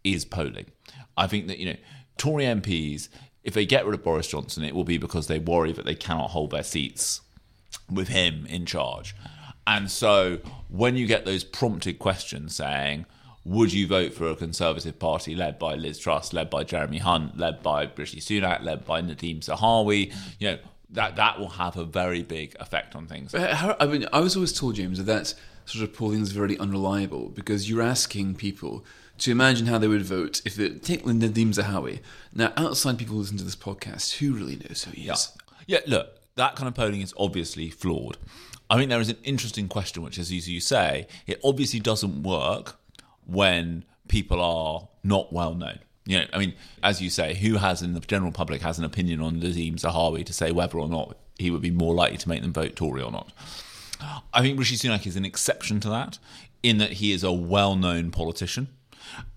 is 0.03 0.25
polling. 0.25 0.65
I 1.15 1.27
think 1.27 1.47
that, 1.47 1.59
you 1.59 1.67
know, 1.67 1.77
Tory 2.17 2.45
MPs, 2.45 3.09
if 3.43 3.53
they 3.53 3.65
get 3.65 3.85
rid 3.85 3.93
of 3.93 4.03
Boris 4.03 4.27
Johnson, 4.27 4.63
it 4.63 4.73
will 4.73 4.83
be 4.83 4.97
because 4.97 5.27
they 5.27 5.39
worry 5.39 5.71
that 5.71 5.85
they 5.85 5.95
cannot 5.95 6.31
hold 6.31 6.51
their 6.51 6.63
seats 6.63 7.21
with 7.91 8.07
him 8.07 8.45
in 8.47 8.65
charge. 8.65 9.15
And 9.67 9.91
so 9.91 10.39
when 10.69 10.95
you 10.95 11.05
get 11.05 11.25
those 11.25 11.43
prompted 11.43 11.99
questions 11.99 12.55
saying, 12.55 13.05
would 13.47 13.71
you 13.71 13.87
vote 13.87 14.13
for 14.13 14.29
a 14.29 14.35
Conservative 14.35 14.99
Party 14.99 15.33
led 15.35 15.57
by 15.57 15.75
Liz 15.75 15.97
Truss, 15.99 16.33
led 16.33 16.49
by 16.49 16.63
Jeremy 16.63 16.97
Hunt, 16.97 17.37
led 17.37 17.63
by 17.63 17.89
Rishi 17.95 18.19
Sunak, 18.19 18.61
led 18.63 18.85
by 18.85 19.01
Nadhim 19.01 19.39
Zahawi? 19.39 20.13
You 20.39 20.51
know, 20.51 20.57
that, 20.91 21.15
that 21.15 21.39
will 21.39 21.49
have 21.49 21.77
a 21.77 21.85
very 21.85 22.23
big 22.23 22.55
effect 22.59 22.95
on 22.95 23.07
things. 23.07 23.33
How, 23.33 23.71
uh, 23.71 23.75
I 23.79 23.85
mean, 23.85 24.05
I 24.11 24.19
was 24.19 24.35
always 24.35 24.53
told, 24.53 24.75
James, 24.75 24.97
that 24.97 25.05
that 25.05 25.33
sort 25.65 25.83
of 25.83 25.93
polling 25.93 26.21
is 26.21 26.31
very 26.31 26.57
unreliable 26.59 27.29
because 27.29 27.69
you're 27.69 27.81
asking 27.81 28.35
people 28.35 28.85
to 29.19 29.31
imagine 29.31 29.65
how 29.67 29.77
they 29.77 29.87
would 29.87 30.03
vote 30.03 30.41
if 30.45 30.55
they 30.55 30.69
take 30.69 31.03
Nadhim 31.05 31.53
Zahawi. 31.53 31.99
Now, 32.33 32.53
outside 32.57 32.97
people 32.97 33.15
listen 33.15 33.37
to 33.37 33.43
this 33.43 33.55
podcast, 33.55 34.17
who 34.17 34.33
really 34.33 34.57
knows 34.57 34.83
who 34.83 34.91
he 34.91 35.03
Yeah. 35.03 35.13
is? 35.13 35.31
Yeah, 35.65 35.79
look, 35.87 36.17
that 36.35 36.55
kind 36.55 36.67
of 36.67 36.75
polling 36.75 37.01
is 37.01 37.13
obviously 37.17 37.69
flawed. 37.69 38.17
I 38.69 38.75
think 38.77 38.89
there 38.89 38.99
is 38.99 39.09
an 39.09 39.17
interesting 39.23 39.67
question, 39.69 40.03
which 40.03 40.17
is, 40.17 40.31
as 40.31 40.47
you 40.49 40.59
say, 40.59 41.07
it 41.25 41.39
obviously 41.43 41.79
doesn't 41.79 42.23
work 42.23 42.75
when 43.27 43.85
people 44.07 44.41
are 44.41 44.87
not 45.03 45.31
well 45.31 45.53
known. 45.53 45.79
You 46.05 46.19
know, 46.19 46.25
I 46.33 46.37
mean, 46.37 46.53
as 46.81 47.01
you 47.01 47.09
say, 47.09 47.35
who 47.35 47.57
has 47.57 47.81
in 47.81 47.93
the 47.93 47.99
general 47.99 48.31
public 48.31 48.61
has 48.61 48.79
an 48.79 48.85
opinion 48.85 49.21
on 49.21 49.41
Nadhim 49.41 49.75
Zahawi 49.75 50.25
to 50.25 50.33
say 50.33 50.51
whether 50.51 50.79
or 50.79 50.87
not 50.87 51.17
he 51.37 51.51
would 51.51 51.61
be 51.61 51.71
more 51.71 51.93
likely 51.93 52.17
to 52.17 52.29
make 52.29 52.41
them 52.41 52.53
vote 52.53 52.75
Tory 52.75 53.01
or 53.01 53.11
not? 53.11 53.33
I 54.33 54.41
think 54.41 54.57
Rishi 54.57 54.75
Sunak 54.75 55.05
is 55.05 55.15
an 55.15 55.25
exception 55.25 55.79
to 55.81 55.89
that 55.89 56.17
in 56.63 56.77
that 56.77 56.93
he 56.93 57.11
is 57.11 57.23
a 57.23 57.31
well 57.31 57.75
known 57.75 58.11
politician. 58.11 58.69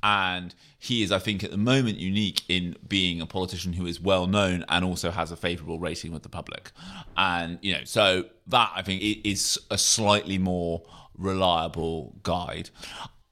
And 0.02 0.54
he 0.78 1.02
is, 1.02 1.12
I 1.12 1.18
think, 1.18 1.44
at 1.44 1.50
the 1.50 1.56
moment 1.56 1.98
unique 1.98 2.42
in 2.48 2.76
being 2.86 3.20
a 3.20 3.26
politician 3.26 3.74
who 3.74 3.86
is 3.86 4.00
well 4.00 4.26
known 4.26 4.64
and 4.68 4.84
also 4.84 5.10
has 5.10 5.30
a 5.30 5.36
favourable 5.36 5.78
rating 5.78 6.12
with 6.12 6.22
the 6.22 6.28
public. 6.28 6.72
And, 7.16 7.58
you 7.62 7.74
know, 7.74 7.84
so 7.84 8.24
that 8.48 8.72
I 8.74 8.82
think 8.82 9.02
is 9.02 9.58
a 9.70 9.78
slightly 9.78 10.38
more 10.38 10.82
reliable 11.16 12.16
guide. 12.22 12.70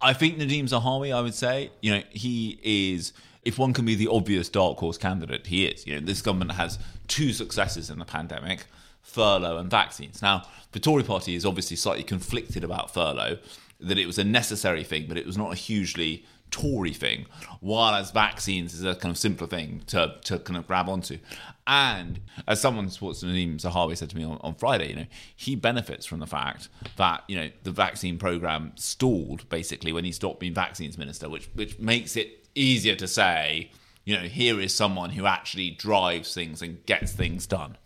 I 0.01 0.13
think 0.13 0.39
Nadhim 0.39 0.65
Zahawi, 0.65 1.15
I 1.15 1.21
would 1.21 1.35
say, 1.35 1.71
you 1.81 1.93
know, 1.93 2.03
he 2.11 2.61
is. 2.63 3.13
If 3.43 3.59
one 3.59 3.73
can 3.73 3.85
be 3.85 3.95
the 3.95 4.09
obvious 4.09 4.49
dark 4.49 4.79
horse 4.79 4.99
candidate, 4.99 5.47
he 5.47 5.65
is. 5.65 5.87
You 5.87 5.95
know, 5.95 6.07
this 6.07 6.21
government 6.21 6.53
has 6.53 6.79
two 7.07 7.33
successes 7.33 7.91
in 7.91 7.99
the 7.99 8.05
pandemic: 8.05 8.67
furlough 9.03 9.59
and 9.59 9.71
vaccines. 9.71 10.21
Now, 10.23 10.43
the 10.73 10.81
Tory 10.81 11.03
Party 11.03 11.35
is 11.35 11.47
obviously 11.47 11.77
slightly 11.77 12.05
conflicted 12.05 12.63
about 12.63 12.93
furlough, 12.93 13.39
that 13.81 13.99
it 13.99 14.07
was 14.07 14.19
a 14.19 14.25
necessary 14.25 14.85
thing, 14.85 15.07
but 15.09 15.17
it 15.17 15.27
was 15.27 15.39
not 15.39 15.53
a 15.53 15.57
hugely 15.57 16.25
Tory 16.51 16.93
thing, 16.93 17.27
while 17.61 17.95
as 17.95 18.11
vaccines 18.11 18.75
is 18.75 18.85
a 18.85 18.95
kind 18.95 19.13
of 19.13 19.19
simpler 19.19 19.47
thing 19.47 19.83
to, 19.89 20.17
to 20.25 20.39
kind 20.39 20.57
of 20.57 20.67
grab 20.67 20.89
onto. 20.89 21.19
And 21.67 22.21
as 22.47 22.61
someone, 22.61 22.87
what 23.01 23.17
Nadhim 23.17 23.57
Zahawi 23.57 23.97
said 23.97 24.11
to 24.11 24.17
me 24.17 24.25
on, 24.25 24.39
on 24.41 24.55
Friday, 24.55 24.91
you 24.91 24.97
know, 24.97 25.07
he 25.37 25.55
benefits 25.55 26.07
from 26.07 26.21
the 26.21 26.27
fact 26.27 26.69
that, 26.97 27.25
you 27.29 27.37
know, 27.37 27.51
the 27.63 27.71
vaccine 27.71 28.19
program 28.19 28.73
stalled 28.77 29.49
basically 29.49 29.93
when 29.93 30.05
he 30.05 30.13
stopped 30.13 30.41
being 30.41 30.55
vaccines 30.55 30.97
minister, 30.97 31.29
which 31.29 31.49
which 31.55 31.79
makes 31.79 32.17
it 32.17 32.49
easier 32.55 32.95
to 32.97 33.07
say, 33.07 33.71
you 34.05 34.17
know, 34.17 34.23
here 34.23 34.59
is 34.59 34.75
someone 34.75 35.11
who 35.11 35.27
actually 35.27 35.71
drives 35.71 36.33
things 36.33 36.63
and 36.63 36.85
gets 36.87 37.13
things 37.13 37.47
done. 37.47 37.77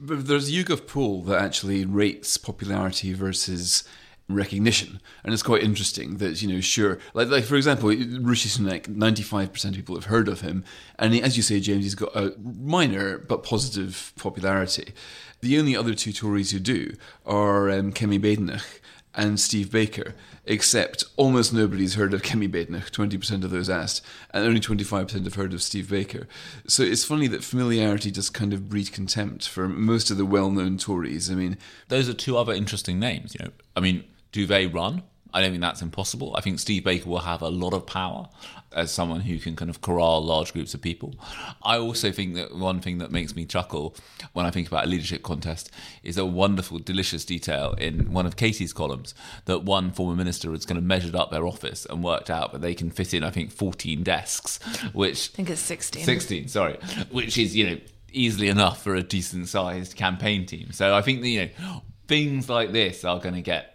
But 0.00 0.26
there's 0.26 0.50
YouGov 0.50 0.86
poll 0.86 1.22
that 1.24 1.40
actually 1.40 1.84
rates 1.84 2.36
popularity 2.36 3.12
versus 3.12 3.84
recognition, 4.28 5.00
and 5.22 5.32
it's 5.32 5.42
quite 5.42 5.62
interesting 5.62 6.16
that 6.18 6.42
you 6.42 6.48
know, 6.48 6.60
sure, 6.60 6.98
like 7.12 7.28
like 7.28 7.44
for 7.44 7.56
example, 7.56 7.88
Rishi 7.88 8.48
Sunak, 8.48 8.88
ninety 8.88 9.22
five 9.22 9.52
percent 9.52 9.74
of 9.74 9.78
people 9.78 9.94
have 9.94 10.06
heard 10.06 10.28
of 10.28 10.40
him, 10.40 10.64
and 10.98 11.14
he, 11.14 11.22
as 11.22 11.36
you 11.36 11.42
say, 11.42 11.60
James, 11.60 11.84
he's 11.84 11.94
got 11.94 12.14
a 12.14 12.34
minor 12.38 13.18
but 13.18 13.42
positive 13.42 14.12
popularity. 14.16 14.92
The 15.40 15.58
only 15.58 15.76
other 15.76 15.94
two 15.94 16.12
Tories 16.12 16.52
who 16.52 16.58
do 16.58 16.94
are 17.26 17.70
um, 17.70 17.92
Kemi 17.92 18.18
Badenoch 18.18 18.80
and 19.14 19.38
Steve 19.38 19.70
Baker, 19.70 20.14
except 20.44 21.04
almost 21.16 21.52
nobody's 21.52 21.94
heard 21.94 22.12
of 22.12 22.22
Kemi 22.22 22.50
Badenoch, 22.50 22.90
20% 22.90 23.44
of 23.44 23.50
those 23.50 23.70
asked, 23.70 24.04
and 24.32 24.44
only 24.44 24.60
25% 24.60 25.24
have 25.24 25.34
heard 25.34 25.54
of 25.54 25.62
Steve 25.62 25.88
Baker. 25.88 26.26
So 26.66 26.82
it's 26.82 27.04
funny 27.04 27.28
that 27.28 27.44
familiarity 27.44 28.10
just 28.10 28.34
kind 28.34 28.52
of 28.52 28.68
breeds 28.68 28.90
contempt 28.90 29.48
for 29.48 29.68
most 29.68 30.10
of 30.10 30.16
the 30.16 30.26
well 30.26 30.50
known 30.50 30.78
Tories. 30.78 31.30
I 31.30 31.34
mean, 31.34 31.58
those 31.88 32.08
are 32.08 32.14
two 32.14 32.36
other 32.36 32.52
interesting 32.52 32.98
names. 32.98 33.34
You 33.38 33.46
know, 33.46 33.52
I 33.76 33.80
mean, 33.80 34.04
do 34.34 34.46
they 34.46 34.66
run? 34.66 35.04
I 35.32 35.40
don't 35.40 35.50
think 35.50 35.62
that's 35.62 35.80
impossible. 35.80 36.34
I 36.36 36.40
think 36.40 36.58
Steve 36.58 36.82
Baker 36.82 37.08
will 37.08 37.20
have 37.20 37.40
a 37.40 37.48
lot 37.48 37.72
of 37.72 37.86
power 37.86 38.28
as 38.72 38.90
someone 38.90 39.20
who 39.20 39.38
can 39.38 39.54
kind 39.54 39.70
of 39.70 39.80
corral 39.80 40.24
large 40.24 40.52
groups 40.52 40.74
of 40.74 40.82
people. 40.82 41.14
I 41.62 41.78
also 41.78 42.10
think 42.10 42.34
that 42.34 42.52
one 42.52 42.80
thing 42.80 42.98
that 42.98 43.12
makes 43.12 43.36
me 43.36 43.44
chuckle 43.44 43.94
when 44.32 44.44
I 44.44 44.50
think 44.50 44.66
about 44.66 44.84
a 44.84 44.88
leadership 44.88 45.22
contest 45.22 45.70
is 46.02 46.18
a 46.18 46.26
wonderful, 46.26 46.80
delicious 46.80 47.24
detail 47.24 47.74
in 47.78 48.12
one 48.12 48.26
of 48.26 48.34
Katie's 48.36 48.72
columns 48.72 49.14
that 49.44 49.62
one 49.62 49.92
former 49.92 50.16
minister 50.16 50.50
has 50.50 50.66
kind 50.66 50.78
of 50.78 50.84
measured 50.84 51.14
up 51.14 51.30
their 51.30 51.46
office 51.46 51.86
and 51.88 52.02
worked 52.02 52.28
out 52.28 52.50
that 52.50 52.60
they 52.60 52.74
can 52.74 52.90
fit 52.90 53.14
in, 53.14 53.22
I 53.22 53.30
think, 53.30 53.52
14 53.52 54.02
desks, 54.02 54.58
which. 54.92 55.30
I 55.34 55.36
think 55.36 55.50
it's 55.50 55.60
16. 55.60 56.04
16, 56.04 56.48
sorry. 56.48 56.76
Which 57.12 57.38
is, 57.38 57.54
you 57.54 57.70
know, 57.70 57.78
easily 58.12 58.48
enough 58.48 58.82
for 58.82 58.96
a 58.96 59.02
decent 59.02 59.48
sized 59.48 59.94
campaign 59.94 60.44
team. 60.44 60.72
So 60.72 60.92
I 60.92 61.02
think, 61.02 61.22
that, 61.22 61.28
you 61.28 61.42
know, 61.42 61.82
things 62.08 62.48
like 62.48 62.72
this 62.72 63.04
are 63.04 63.20
going 63.20 63.34
to 63.36 63.42
get 63.42 63.73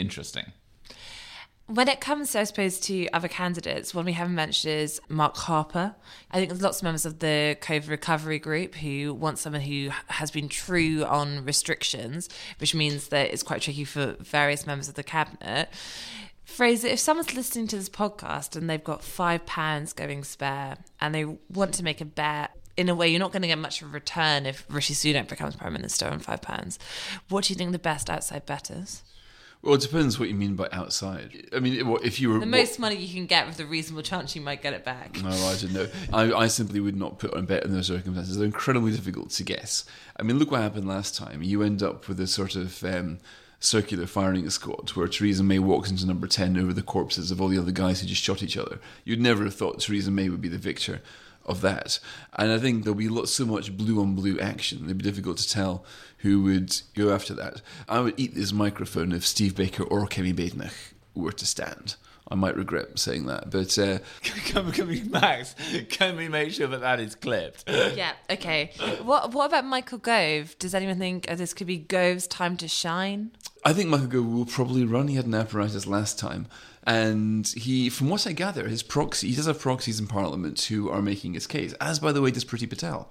interesting. 0.00 0.52
When 1.66 1.86
it 1.86 2.00
comes, 2.00 2.34
I 2.34 2.42
suppose, 2.42 2.80
to 2.80 3.08
other 3.10 3.28
candidates, 3.28 3.94
one 3.94 4.04
we 4.04 4.14
haven't 4.14 4.34
mentioned 4.34 4.74
is 4.74 5.00
Mark 5.08 5.36
Harper. 5.36 5.94
I 6.32 6.38
think 6.38 6.48
there's 6.48 6.62
lots 6.62 6.78
of 6.78 6.82
members 6.82 7.06
of 7.06 7.20
the 7.20 7.56
COVID 7.60 7.88
recovery 7.88 8.40
group 8.40 8.74
who 8.74 9.14
want 9.14 9.38
someone 9.38 9.62
who 9.62 9.90
has 10.08 10.32
been 10.32 10.48
true 10.48 11.04
on 11.04 11.44
restrictions, 11.44 12.28
which 12.58 12.74
means 12.74 13.08
that 13.08 13.30
it's 13.32 13.44
quite 13.44 13.62
tricky 13.62 13.84
for 13.84 14.16
various 14.18 14.66
members 14.66 14.88
of 14.88 14.96
the 14.96 15.04
cabinet. 15.04 15.68
Fraser, 16.42 16.88
if 16.88 16.98
someone's 16.98 17.36
listening 17.36 17.68
to 17.68 17.76
this 17.76 17.88
podcast 17.88 18.56
and 18.56 18.68
they've 18.68 18.82
got 18.82 19.04
five 19.04 19.46
pounds 19.46 19.92
going 19.92 20.24
spare 20.24 20.76
and 21.00 21.14
they 21.14 21.24
want 21.24 21.74
to 21.74 21.84
make 21.84 22.00
a 22.00 22.04
bet 22.04 22.50
in 22.76 22.88
a 22.88 22.96
way, 22.96 23.06
you're 23.06 23.20
not 23.20 23.30
going 23.30 23.42
to 23.42 23.48
get 23.48 23.58
much 23.58 23.80
of 23.80 23.90
a 23.90 23.92
return 23.92 24.44
if 24.44 24.66
Rishi 24.68 24.94
Sunak 24.94 25.28
becomes 25.28 25.54
prime 25.54 25.72
minister 25.72 26.08
on 26.08 26.18
five 26.18 26.42
pounds. 26.42 26.80
What 27.28 27.44
do 27.44 27.52
you 27.52 27.56
think 27.56 27.70
the 27.70 27.78
best 27.78 28.10
outside 28.10 28.44
bet 28.44 28.72
is? 28.72 29.04
Well, 29.62 29.74
it 29.74 29.82
depends 29.82 30.18
what 30.18 30.30
you 30.30 30.34
mean 30.34 30.54
by 30.54 30.68
outside. 30.72 31.48
I 31.54 31.60
mean, 31.60 31.74
if 32.02 32.18
you 32.18 32.30
were 32.30 32.38
the 32.38 32.46
most 32.46 32.78
money 32.78 32.96
you 32.96 33.12
can 33.12 33.26
get 33.26 33.46
with 33.46 33.60
a 33.60 33.66
reasonable 33.66 34.02
chance 34.02 34.34
you 34.34 34.40
might 34.40 34.62
get 34.62 34.72
it 34.72 34.84
back. 34.84 35.22
No, 35.22 35.28
I 35.28 35.56
don't 35.56 35.72
know. 35.72 35.88
I, 36.12 36.32
I 36.32 36.46
simply 36.46 36.80
would 36.80 36.96
not 36.96 37.18
put 37.18 37.34
on 37.34 37.44
bet 37.44 37.64
in 37.64 37.72
those 37.72 37.88
circumstances. 37.88 38.38
They're 38.38 38.46
incredibly 38.46 38.92
difficult 38.92 39.30
to 39.30 39.44
guess. 39.44 39.84
I 40.16 40.22
mean, 40.22 40.38
look 40.38 40.50
what 40.50 40.62
happened 40.62 40.88
last 40.88 41.14
time. 41.14 41.42
You 41.42 41.62
end 41.62 41.82
up 41.82 42.08
with 42.08 42.18
a 42.20 42.26
sort 42.26 42.56
of 42.56 42.82
um, 42.84 43.18
circular 43.58 44.06
firing 44.06 44.48
squad 44.48 44.90
where 44.90 45.08
Theresa 45.08 45.42
May 45.42 45.58
walks 45.58 45.90
into 45.90 46.06
number 46.06 46.26
ten 46.26 46.56
over 46.56 46.72
the 46.72 46.82
corpses 46.82 47.30
of 47.30 47.42
all 47.42 47.48
the 47.48 47.58
other 47.58 47.70
guys 47.70 48.00
who 48.00 48.06
just 48.06 48.22
shot 48.22 48.42
each 48.42 48.56
other. 48.56 48.80
You'd 49.04 49.20
never 49.20 49.44
have 49.44 49.54
thought 49.54 49.80
Theresa 49.80 50.10
May 50.10 50.30
would 50.30 50.40
be 50.40 50.48
the 50.48 50.56
victor 50.56 51.02
of 51.46 51.60
that. 51.62 51.98
And 52.34 52.52
I 52.52 52.58
think 52.58 52.84
there'll 52.84 52.94
be 52.94 53.26
so 53.26 53.44
much 53.44 53.76
blue 53.76 54.00
on 54.00 54.14
blue 54.14 54.38
action. 54.38 54.84
It'd 54.84 54.98
be 54.98 55.04
difficult 55.04 55.38
to 55.38 55.48
tell 55.48 55.84
who 56.18 56.42
would 56.42 56.80
go 56.94 57.12
after 57.12 57.34
that. 57.34 57.62
I 57.88 58.00
would 58.00 58.14
eat 58.18 58.34
this 58.34 58.52
microphone 58.52 59.12
if 59.12 59.26
Steve 59.26 59.54
Baker 59.56 59.84
or 59.84 60.06
Kemi 60.06 60.34
Badenoch 60.34 60.74
were 61.14 61.32
to 61.32 61.46
stand. 61.46 61.96
I 62.32 62.36
might 62.36 62.56
regret 62.56 62.96
saying 62.96 63.26
that, 63.26 63.50
but 63.50 63.76
uh, 63.76 63.98
can, 64.22 64.70
can 64.70 64.86
we, 64.86 65.02
Max? 65.02 65.56
Can 65.88 66.16
we 66.16 66.28
make 66.28 66.52
sure 66.52 66.68
that 66.68 66.80
that 66.80 67.00
is 67.00 67.16
clipped? 67.16 67.64
Yeah. 67.68 68.12
Okay. 68.30 68.70
What 69.02 69.32
What 69.32 69.46
about 69.46 69.64
Michael 69.64 69.98
Gove? 69.98 70.56
Does 70.60 70.72
anyone 70.72 70.98
think 70.98 71.28
uh, 71.28 71.34
this 71.34 71.52
could 71.52 71.66
be 71.66 71.78
Gove's 71.78 72.28
time 72.28 72.56
to 72.58 72.68
shine? 72.68 73.32
I 73.64 73.72
think 73.72 73.88
Michael 73.88 74.06
Gove 74.06 74.26
will 74.26 74.46
probably 74.46 74.84
run. 74.84 75.08
He 75.08 75.16
had 75.16 75.26
an 75.26 75.34
apparatus 75.34 75.86
last 75.86 76.18
time, 76.18 76.46
and 76.84 77.46
he, 77.46 77.90
from 77.90 78.08
what 78.08 78.26
I 78.26 78.32
gather, 78.32 78.68
his 78.68 78.82
proxy 78.82 79.28
he 79.28 79.36
does 79.36 79.46
have 79.46 79.60
proxies 79.60 80.00
in 80.00 80.06
Parliament 80.06 80.60
who 80.62 80.88
are 80.90 81.02
making 81.02 81.34
his 81.34 81.46
case. 81.46 81.74
As 81.74 81.98
by 81.98 82.12
the 82.12 82.22
way, 82.22 82.30
does 82.30 82.44
Priti 82.44 82.68
Patel. 82.68 83.08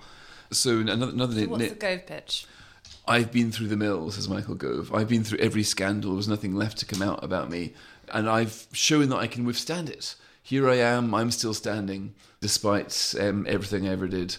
So 0.52 0.80
another 0.80 1.10
another. 1.10 1.34
So 1.40 1.48
what's 1.48 1.70
the 1.70 1.76
Gove 1.76 2.06
pitch? 2.08 2.48
I've 3.08 3.32
been 3.32 3.52
through 3.52 3.68
the 3.68 3.78
mill, 3.78 4.12
says 4.12 4.30
Michael 4.30 4.56
Gove. 4.56 4.94
I've 4.94 5.10
been 5.10 5.24
through 5.24 5.40
every 5.40 5.64
scandal. 5.64 6.12
There 6.12 6.18
was 6.18 6.28
nothing 6.28 6.56
left 6.56 6.78
to 6.80 6.86
come 6.86 7.02
out 7.02 7.24
about 7.24 7.50
me. 7.50 7.74
And 8.12 8.30
I've 8.30 8.68
shown 8.72 9.10
that 9.10 9.18
I 9.18 9.28
can 9.28 9.46
withstand 9.46 9.90
it. 9.90 10.16
Here 10.42 10.70
I 10.70 10.76
am. 10.76 11.14
I'm 11.14 11.32
still 11.32 11.54
standing, 11.54 12.14
despite 12.42 13.16
um, 13.20 13.46
everything 13.48 13.88
I 13.88 13.92
ever 13.92 14.08
did. 14.08 14.38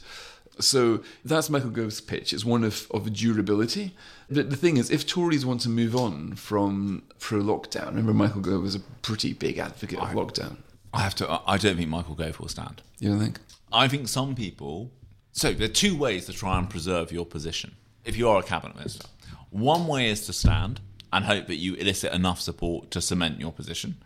So 0.61 1.03
that's 1.25 1.51
Michael 1.51 1.71
Gove's 1.71 2.01
pitch. 2.01 2.33
It's 2.33 2.45
one 2.45 2.65
of, 2.65 2.87
of 2.91 3.13
durability. 3.13 3.95
But 4.31 4.51
the 4.51 4.57
thing 4.57 4.77
is, 4.77 4.91
if 4.91 5.07
Tories 5.07 5.45
want 5.45 5.61
to 5.63 5.69
move 5.69 5.97
on 5.97 6.35
from 6.35 7.03
pro 7.19 7.41
lockdown, 7.41 7.87
remember 7.89 8.15
Michael 8.15 8.41
Gove 8.41 8.63
was 8.63 8.75
a 8.75 8.81
pretty 9.03 9.33
big 9.33 9.59
advocate 9.59 9.99
of 9.99 10.11
lockdown. 10.11 10.59
I 10.93 11.03
have 11.03 11.15
to. 11.17 11.41
I 11.47 11.57
don't 11.57 11.77
think 11.77 11.89
Michael 11.89 12.15
Gove 12.15 12.41
will 12.41 12.49
stand. 12.49 12.83
You 12.99 13.11
don't 13.11 13.21
think? 13.21 13.39
I 13.73 13.89
think 13.89 14.09
some 14.09 14.35
people. 14.35 14.91
So 15.33 15.53
there 15.53 15.67
are 15.69 15.73
two 15.73 15.97
ways 15.97 16.27
to 16.27 16.33
try 16.33 16.59
and 16.59 16.69
preserve 16.69 17.13
your 17.13 17.25
position 17.25 17.77
if 18.05 18.17
you 18.17 18.29
are 18.29 18.41
a 18.41 18.43
cabinet 18.43 18.77
minister, 18.77 19.07
one 19.51 19.87
way 19.87 20.09
is 20.09 20.27
to 20.27 20.33
stand 20.33 20.81
and 21.13 21.25
hope 21.25 21.47
that 21.49 21.57
you 21.57 21.75
elicit 21.75 22.13
enough 22.13 22.41
support 22.41 22.91
to 22.93 23.01
cement 23.01 23.41
your 23.41 23.53
position. 23.53 23.97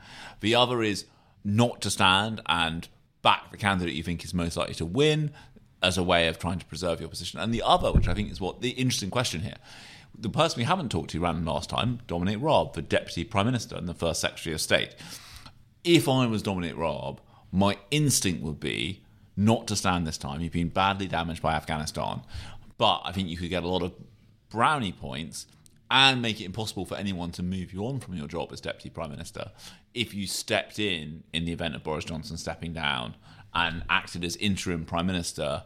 The 0.40 0.54
other 0.54 0.82
is 0.82 1.04
not 1.44 1.80
to 1.82 1.90
stand 1.90 2.40
and 2.46 2.88
back 3.22 3.50
the 3.50 3.56
candidate 3.56 3.94
you 3.94 4.02
think 4.02 4.24
is 4.24 4.34
most 4.34 4.56
likely 4.56 4.74
to 4.74 4.86
win 4.86 5.32
as 5.84 5.98
a 5.98 6.02
way 6.02 6.26
of 6.26 6.38
trying 6.38 6.58
to 6.58 6.66
preserve 6.66 6.98
your 6.98 7.08
position. 7.08 7.38
And 7.38 7.52
the 7.52 7.62
other, 7.62 7.92
which 7.92 8.08
I 8.08 8.14
think 8.14 8.32
is 8.32 8.40
what 8.40 8.62
the 8.62 8.70
interesting 8.70 9.10
question 9.10 9.42
here, 9.42 9.56
the 10.18 10.30
person 10.30 10.58
we 10.58 10.64
haven't 10.64 10.90
talked 10.90 11.10
to 11.10 11.20
ran 11.20 11.44
last 11.44 11.68
time, 11.68 12.00
Dominic 12.06 12.38
Raab, 12.40 12.72
the 12.72 12.82
Deputy 12.82 13.24
Prime 13.24 13.46
Minister 13.46 13.76
and 13.76 13.88
the 13.88 13.94
First 13.94 14.20
Secretary 14.20 14.54
of 14.54 14.60
State. 14.60 14.94
If 15.84 16.08
I 16.08 16.26
was 16.26 16.42
Dominic 16.42 16.76
Raab, 16.76 17.20
my 17.52 17.76
instinct 17.90 18.42
would 18.42 18.58
be 18.58 19.02
not 19.36 19.66
to 19.68 19.76
stand 19.76 20.06
this 20.06 20.16
time. 20.16 20.40
You've 20.40 20.52
been 20.52 20.68
badly 20.68 21.06
damaged 21.06 21.42
by 21.42 21.54
Afghanistan. 21.54 22.22
But 22.78 23.02
I 23.04 23.12
think 23.12 23.28
you 23.28 23.36
could 23.36 23.50
get 23.50 23.62
a 23.62 23.68
lot 23.68 23.82
of 23.82 23.92
brownie 24.48 24.92
points 24.92 25.46
and 25.90 26.22
make 26.22 26.40
it 26.40 26.44
impossible 26.44 26.86
for 26.86 26.96
anyone 26.96 27.30
to 27.32 27.42
move 27.42 27.72
you 27.72 27.84
on 27.86 28.00
from 28.00 28.14
your 28.14 28.26
job 28.26 28.52
as 28.52 28.60
deputy 28.60 28.88
prime 28.88 29.10
minister 29.10 29.50
if 29.92 30.14
you 30.14 30.26
stepped 30.26 30.78
in 30.78 31.22
in 31.32 31.44
the 31.44 31.52
event 31.52 31.74
of 31.74 31.82
Boris 31.82 32.04
Johnson 32.04 32.36
stepping 32.36 32.72
down 32.72 33.14
and 33.52 33.84
acted 33.88 34.24
as 34.24 34.36
interim 34.36 34.84
prime 34.84 35.06
minister 35.06 35.62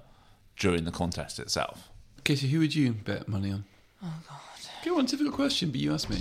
during 0.59 0.85
the 0.85 0.91
contest 0.91 1.39
itself. 1.39 1.89
Katie, 2.25 2.49
who 2.49 2.59
would 2.61 2.75
you 2.75 2.93
bet 2.93 3.29
money 3.29 3.51
on? 3.53 3.65
Oh 4.03 4.15
God. 4.29 4.39
Go 4.85 4.99
on, 4.99 5.07
difficult 5.07 5.35
question, 5.35 5.71
but 5.71 5.81
you 5.81 5.93
asked 5.93 6.11
me. 6.11 6.19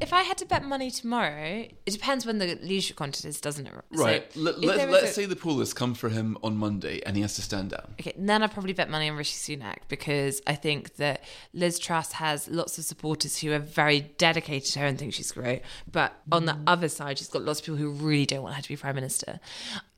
If 0.00 0.12
I 0.12 0.22
had 0.22 0.38
to 0.38 0.46
bet 0.46 0.64
money 0.64 0.90
tomorrow, 0.90 1.66
it 1.86 1.92
depends 1.92 2.24
when 2.24 2.38
the 2.38 2.58
leadership 2.62 2.96
contest 2.96 3.24
is, 3.24 3.40
doesn't 3.40 3.66
it? 3.66 3.74
Right. 3.92 4.32
So 4.32 4.40
let, 4.40 4.58
let, 4.58 4.90
let's 4.90 5.04
is 5.04 5.10
a- 5.10 5.12
say 5.12 5.26
the 5.26 5.36
poll 5.36 5.58
has 5.58 5.74
come 5.74 5.94
for 5.94 6.08
him 6.08 6.38
on 6.42 6.56
Monday 6.56 7.02
and 7.04 7.14
he 7.14 7.22
has 7.22 7.34
to 7.36 7.42
stand 7.42 7.70
down. 7.70 7.92
Okay, 8.00 8.14
then 8.16 8.42
I'd 8.42 8.52
probably 8.52 8.72
bet 8.72 8.88
money 8.88 9.10
on 9.10 9.16
Rishi 9.16 9.56
Sunak 9.56 9.78
because 9.88 10.40
I 10.46 10.54
think 10.54 10.96
that 10.96 11.22
Liz 11.52 11.78
Truss 11.78 12.12
has 12.12 12.48
lots 12.48 12.78
of 12.78 12.84
supporters 12.84 13.38
who 13.38 13.52
are 13.52 13.58
very 13.58 14.00
dedicated 14.00 14.72
to 14.72 14.78
her 14.80 14.86
and 14.86 14.98
think 14.98 15.12
she's 15.12 15.30
great. 15.30 15.62
But 15.90 16.14
on 16.32 16.46
the 16.46 16.56
other 16.66 16.88
side, 16.88 17.18
she's 17.18 17.28
got 17.28 17.42
lots 17.42 17.60
of 17.60 17.66
people 17.66 17.76
who 17.76 17.90
really 17.90 18.26
don't 18.26 18.42
want 18.42 18.54
her 18.56 18.62
to 18.62 18.68
be 18.68 18.76
Prime 18.76 18.94
Minister. 18.94 19.40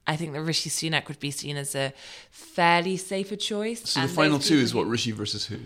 I 0.07 0.17
think 0.17 0.33
that 0.33 0.43
Rishi 0.43 0.71
Sunak 0.71 1.09
would 1.09 1.21
be 1.21 1.31
seen 1.31 1.57
as 1.57 1.75
a 1.75 1.93
fairly 2.31 2.97
safer 2.97 3.37
choice. 3.37 3.89
So 3.91 4.01
and 4.01 4.11
the 4.11 4.15
final 4.15 4.39
two 4.39 4.57
is 4.57 4.75
what 4.75 4.87
Rishi 4.87 5.13
versus 5.13 5.47
who? 5.47 5.59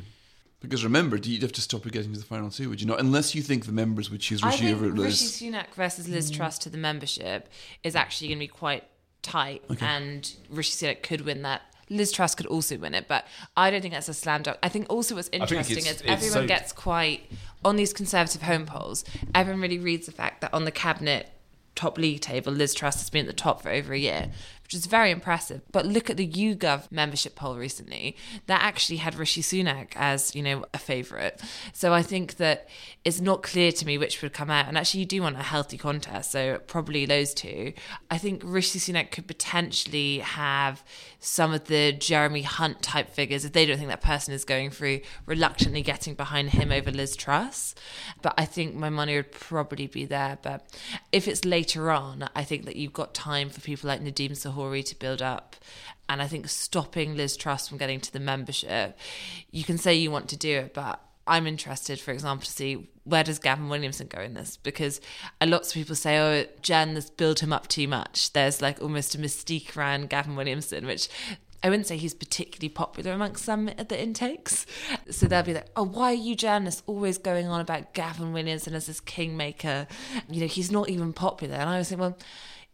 Because 0.60 0.82
remember, 0.82 1.16
you'd 1.16 1.42
have 1.42 1.52
to 1.52 1.60
stop 1.60 1.84
her 1.84 1.90
getting 1.90 2.12
to 2.12 2.18
the 2.18 2.24
final 2.24 2.50
two, 2.50 2.68
would 2.68 2.80
you 2.80 2.86
not? 2.86 2.98
Unless 2.98 3.34
you 3.34 3.42
think 3.42 3.66
the 3.66 3.72
members 3.72 4.10
would 4.10 4.20
choose 4.20 4.42
I 4.42 4.48
Rishi 4.48 4.64
think 4.64 4.76
over 4.76 4.88
Rishi 4.90 5.50
Sunak 5.50 5.74
versus 5.74 6.08
Liz 6.08 6.30
mm. 6.30 6.36
Truss 6.36 6.58
to 6.60 6.70
the 6.70 6.78
membership 6.78 7.48
is 7.84 7.94
actually 7.94 8.28
going 8.28 8.38
to 8.38 8.44
be 8.44 8.48
quite 8.48 8.84
tight, 9.22 9.62
and 9.80 10.32
Rishi 10.50 10.86
Sunak 10.86 11.02
could 11.02 11.22
win 11.22 11.42
that. 11.42 11.62
Liz 11.90 12.12
Truss 12.12 12.34
could 12.34 12.46
also 12.46 12.76
win 12.76 12.94
it, 12.94 13.08
but 13.08 13.24
I 13.56 13.70
don't 13.70 13.80
think 13.80 13.94
that's 13.94 14.10
a 14.10 14.14
slam 14.14 14.42
dunk. 14.42 14.58
I 14.62 14.68
think 14.68 14.86
also 14.90 15.14
what's 15.14 15.30
interesting 15.32 15.78
it's- 15.78 15.94
is 15.94 16.00
it's 16.02 16.10
everyone 16.10 16.42
so- 16.42 16.46
gets 16.46 16.72
quite 16.72 17.22
on 17.64 17.76
these 17.76 17.94
conservative 17.94 18.42
home 18.42 18.66
polls. 18.66 19.04
Everyone 19.34 19.62
really 19.62 19.78
reads 19.78 20.06
the 20.06 20.12
fact 20.12 20.42
that 20.42 20.52
on 20.52 20.64
the 20.64 20.70
cabinet 20.70 21.30
top 21.78 21.96
league 21.96 22.20
table, 22.20 22.52
Liz 22.52 22.74
Truss 22.74 22.96
has 22.96 23.08
been 23.08 23.20
at 23.20 23.26
the 23.28 23.32
top 23.32 23.62
for 23.62 23.70
over 23.70 23.92
a 23.92 23.98
year, 23.98 24.32
which 24.68 24.74
is 24.74 24.84
very 24.84 25.10
impressive. 25.10 25.62
But 25.72 25.86
look 25.86 26.10
at 26.10 26.18
the 26.18 26.28
YouGov 26.28 26.92
membership 26.92 27.34
poll 27.34 27.56
recently; 27.56 28.14
that 28.48 28.60
actually 28.60 28.98
had 28.98 29.14
Rishi 29.14 29.40
Sunak 29.40 29.94
as 29.96 30.34
you 30.34 30.42
know 30.42 30.66
a 30.74 30.78
favourite. 30.78 31.40
So 31.72 31.94
I 31.94 32.02
think 32.02 32.36
that 32.36 32.68
it's 33.02 33.18
not 33.18 33.42
clear 33.42 33.72
to 33.72 33.86
me 33.86 33.96
which 33.96 34.20
would 34.20 34.34
come 34.34 34.50
out. 34.50 34.68
And 34.68 34.76
actually, 34.76 35.00
you 35.00 35.06
do 35.06 35.22
want 35.22 35.36
a 35.36 35.42
healthy 35.42 35.78
contest, 35.78 36.32
so 36.32 36.58
probably 36.66 37.06
those 37.06 37.32
two. 37.32 37.72
I 38.10 38.18
think 38.18 38.42
Rishi 38.44 38.78
Sunak 38.78 39.10
could 39.10 39.26
potentially 39.26 40.18
have 40.18 40.84
some 41.18 41.54
of 41.54 41.64
the 41.64 41.92
Jeremy 41.92 42.42
Hunt 42.42 42.82
type 42.82 43.08
figures 43.08 43.46
if 43.46 43.54
they 43.54 43.64
don't 43.64 43.78
think 43.78 43.88
that 43.88 44.02
person 44.02 44.34
is 44.34 44.44
going 44.44 44.68
through 44.68 45.00
reluctantly 45.24 45.80
getting 45.80 46.14
behind 46.14 46.50
him 46.50 46.70
over 46.70 46.90
Liz 46.90 47.16
Truss. 47.16 47.74
But 48.20 48.34
I 48.36 48.44
think 48.44 48.74
my 48.74 48.90
money 48.90 49.16
would 49.16 49.32
probably 49.32 49.86
be 49.86 50.04
there. 50.04 50.36
But 50.42 50.68
if 51.10 51.26
it's 51.26 51.46
later 51.46 51.90
on, 51.90 52.28
I 52.36 52.44
think 52.44 52.66
that 52.66 52.76
you've 52.76 52.92
got 52.92 53.14
time 53.14 53.48
for 53.48 53.62
people 53.62 53.88
like 53.88 54.02
Nadhim 54.02 54.36
To 54.58 54.98
build 54.98 55.22
up. 55.22 55.56
And 56.08 56.20
I 56.20 56.26
think 56.26 56.48
stopping 56.48 57.16
Liz 57.16 57.36
Truss 57.36 57.68
from 57.68 57.78
getting 57.78 58.00
to 58.00 58.12
the 58.12 58.18
membership, 58.18 58.98
you 59.52 59.62
can 59.62 59.78
say 59.78 59.94
you 59.94 60.10
want 60.10 60.28
to 60.30 60.36
do 60.36 60.58
it, 60.58 60.74
but 60.74 61.00
I'm 61.28 61.46
interested, 61.46 62.00
for 62.00 62.10
example, 62.10 62.46
to 62.46 62.50
see 62.50 62.88
where 63.04 63.22
does 63.22 63.38
Gavin 63.38 63.68
Williamson 63.68 64.08
go 64.08 64.20
in 64.20 64.34
this 64.34 64.56
because 64.56 65.00
a 65.40 65.46
lots 65.46 65.68
of 65.68 65.74
people 65.74 65.94
say, 65.94 66.18
"Oh, 66.18 66.46
Jen 66.60 66.96
has 66.96 67.08
built 67.08 67.40
him 67.40 67.52
up 67.52 67.68
too 67.68 67.86
much." 67.86 68.32
There's 68.32 68.60
like 68.60 68.82
almost 68.82 69.14
a 69.14 69.18
mystique 69.18 69.76
around 69.76 70.10
Gavin 70.10 70.34
Williamson, 70.34 70.86
which 70.86 71.08
I 71.62 71.70
wouldn't 71.70 71.86
say 71.86 71.96
he's 71.96 72.14
particularly 72.14 72.68
popular 72.68 73.12
amongst 73.12 73.44
some 73.44 73.68
at 73.68 73.88
the 73.88 74.00
intakes. 74.00 74.66
So 75.10 75.26
they'll 75.26 75.42
be 75.42 75.54
like, 75.54 75.70
"Oh, 75.76 75.84
why 75.84 76.10
are 76.10 76.14
you, 76.14 76.34
Janice, 76.34 76.82
always 76.86 77.18
going 77.18 77.46
on 77.46 77.60
about 77.60 77.94
Gavin 77.94 78.32
Williamson 78.32 78.74
as 78.74 78.86
this 78.86 79.00
kingmaker? 79.00 79.86
You 80.28 80.40
know, 80.40 80.46
he's 80.48 80.72
not 80.72 80.88
even 80.88 81.12
popular." 81.12 81.56
And 81.56 81.70
I 81.70 81.78
was 81.78 81.90
thinking, 81.90 82.00
well, 82.00 82.18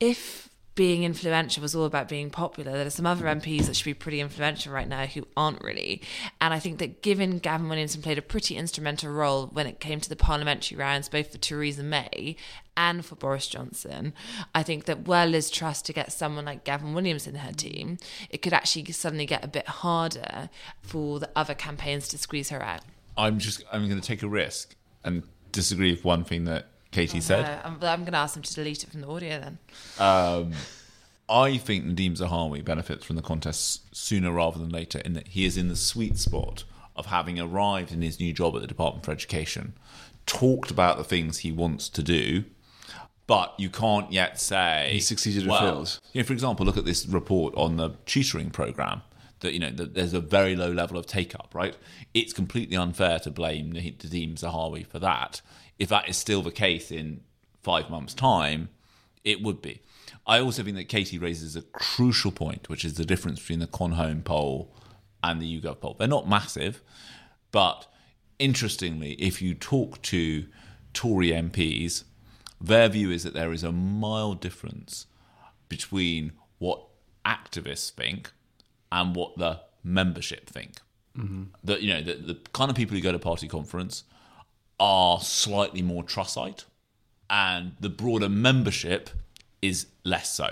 if 0.00 0.48
being 0.74 1.04
influential 1.04 1.62
was 1.62 1.74
all 1.74 1.84
about 1.84 2.08
being 2.08 2.30
popular. 2.30 2.72
There 2.72 2.86
are 2.86 2.90
some 2.90 3.06
other 3.06 3.26
mm-hmm. 3.26 3.38
MPs 3.40 3.66
that 3.66 3.76
should 3.76 3.84
be 3.84 3.94
pretty 3.94 4.20
influential 4.20 4.72
right 4.72 4.88
now 4.88 5.06
who 5.06 5.26
aren't 5.36 5.62
really. 5.62 6.02
And 6.40 6.52
I 6.52 6.58
think 6.58 6.78
that 6.78 7.02
given 7.02 7.38
Gavin 7.38 7.68
Williamson 7.68 8.02
played 8.02 8.18
a 8.18 8.22
pretty 8.22 8.56
instrumental 8.56 9.12
role 9.12 9.46
when 9.46 9.66
it 9.66 9.78
came 9.78 10.00
to 10.00 10.08
the 10.08 10.16
parliamentary 10.16 10.76
rounds, 10.76 11.08
both 11.08 11.30
for 11.30 11.38
Theresa 11.38 11.82
May 11.82 12.36
and 12.76 13.04
for 13.04 13.14
Boris 13.14 13.46
Johnson, 13.46 14.12
I 14.54 14.62
think 14.64 14.86
that 14.86 15.06
were 15.06 15.26
Liz 15.26 15.50
Truss 15.50 15.80
to 15.82 15.92
get 15.92 16.12
someone 16.12 16.44
like 16.44 16.64
Gavin 16.64 16.92
Williamson 16.92 17.34
in 17.34 17.40
her 17.40 17.48
mm-hmm. 17.48 17.56
team, 17.56 17.98
it 18.30 18.42
could 18.42 18.52
actually 18.52 18.90
suddenly 18.92 19.26
get 19.26 19.44
a 19.44 19.48
bit 19.48 19.68
harder 19.68 20.50
for 20.82 21.20
the 21.20 21.30
other 21.36 21.54
campaigns 21.54 22.08
to 22.08 22.18
squeeze 22.18 22.50
her 22.50 22.62
out. 22.62 22.82
I'm 23.16 23.38
just 23.38 23.62
I'm 23.72 23.88
going 23.88 24.00
to 24.00 24.06
take 24.06 24.24
a 24.24 24.28
risk 24.28 24.74
and 25.04 25.22
disagree 25.52 25.92
with 25.92 26.04
one 26.04 26.24
thing 26.24 26.44
that 26.44 26.66
Katie 26.94 27.20
said. 27.20 27.44
Uh, 27.44 27.66
I'm, 27.66 27.74
I'm 27.82 28.00
going 28.00 28.12
to 28.12 28.18
ask 28.18 28.34
them 28.34 28.42
to 28.42 28.54
delete 28.54 28.84
it 28.84 28.90
from 28.90 29.00
the 29.00 29.08
audio 29.08 29.40
then. 29.40 29.58
Um, 29.98 30.52
I 31.28 31.56
think 31.56 31.84
Nadhim 31.84 32.16
Zahawi 32.16 32.64
benefits 32.64 33.04
from 33.04 33.16
the 33.16 33.22
contest 33.22 33.94
sooner 33.94 34.30
rather 34.30 34.58
than 34.58 34.68
later 34.68 35.00
in 35.00 35.14
that 35.14 35.28
he 35.28 35.44
is 35.44 35.56
in 35.56 35.68
the 35.68 35.76
sweet 35.76 36.18
spot 36.18 36.64
of 36.94 37.06
having 37.06 37.40
arrived 37.40 37.90
in 37.92 38.02
his 38.02 38.20
new 38.20 38.32
job 38.32 38.54
at 38.54 38.60
the 38.60 38.68
Department 38.68 39.04
for 39.04 39.10
Education, 39.10 39.74
talked 40.26 40.70
about 40.70 40.96
the 40.96 41.04
things 41.04 41.38
he 41.38 41.50
wants 41.50 41.88
to 41.88 42.02
do, 42.02 42.44
but 43.26 43.54
you 43.58 43.70
can't 43.70 44.12
yet 44.12 44.38
say 44.38 44.90
He 44.92 45.00
succeeded 45.00 45.46
or 45.46 45.50
well, 45.50 45.60
failed. 45.60 46.00
You 46.12 46.20
know, 46.20 46.26
for 46.26 46.32
example, 46.32 46.66
look 46.66 46.76
at 46.76 46.84
this 46.84 47.06
report 47.06 47.54
on 47.56 47.76
the 47.76 47.90
tutoring 48.06 48.50
program. 48.50 49.02
That 49.40 49.52
you 49.52 49.58
know, 49.58 49.70
that 49.70 49.94
there's 49.94 50.14
a 50.14 50.20
very 50.20 50.54
low 50.54 50.70
level 50.70 50.96
of 50.96 51.06
take 51.06 51.34
up. 51.34 51.50
Right, 51.54 51.76
it's 52.12 52.32
completely 52.32 52.76
unfair 52.76 53.18
to 53.20 53.30
blame 53.30 53.72
Nadhim 53.72 54.34
Zahawi 54.34 54.86
for 54.86 54.98
that. 55.00 55.40
If 55.78 55.88
that 55.88 56.08
is 56.08 56.16
still 56.16 56.42
the 56.42 56.50
case 56.50 56.90
in 56.90 57.20
five 57.62 57.90
months' 57.90 58.14
time, 58.14 58.68
it 59.24 59.42
would 59.42 59.60
be. 59.60 59.80
I 60.26 60.40
also 60.40 60.62
think 60.62 60.76
that 60.76 60.88
Katie 60.88 61.18
raises 61.18 61.56
a 61.56 61.62
crucial 61.62 62.30
point, 62.30 62.68
which 62.68 62.84
is 62.84 62.94
the 62.94 63.04
difference 63.04 63.40
between 63.40 63.58
the 63.58 63.66
Conhome 63.66 64.24
poll 64.24 64.74
and 65.22 65.40
the 65.40 65.60
YouGov 65.60 65.80
poll. 65.80 65.96
They're 65.98 66.08
not 66.08 66.28
massive, 66.28 66.82
but 67.50 67.86
interestingly, 68.38 69.12
if 69.12 69.42
you 69.42 69.54
talk 69.54 70.00
to 70.02 70.46
Tory 70.92 71.28
MPs, 71.28 72.04
their 72.60 72.88
view 72.88 73.10
is 73.10 73.24
that 73.24 73.34
there 73.34 73.52
is 73.52 73.62
a 73.62 73.72
mild 73.72 74.40
difference 74.40 75.06
between 75.68 76.32
what 76.58 76.86
activists 77.26 77.90
think 77.90 78.32
and 78.90 79.14
what 79.14 79.36
the 79.36 79.60
membership 79.82 80.48
think. 80.48 80.76
Mm-hmm. 81.18 81.44
That 81.64 81.82
you 81.82 81.94
know, 81.94 82.02
the, 82.02 82.14
the 82.14 82.34
kind 82.52 82.70
of 82.70 82.76
people 82.76 82.96
who 82.96 83.02
go 83.02 83.12
to 83.12 83.18
party 83.18 83.48
conference 83.48 84.04
are 84.84 85.18
slightly 85.18 85.80
more 85.80 86.04
Trussite, 86.04 86.64
and 87.30 87.72
the 87.80 87.88
broader 87.88 88.28
membership 88.28 89.08
is 89.62 89.86
less 90.04 90.30
so. 90.34 90.50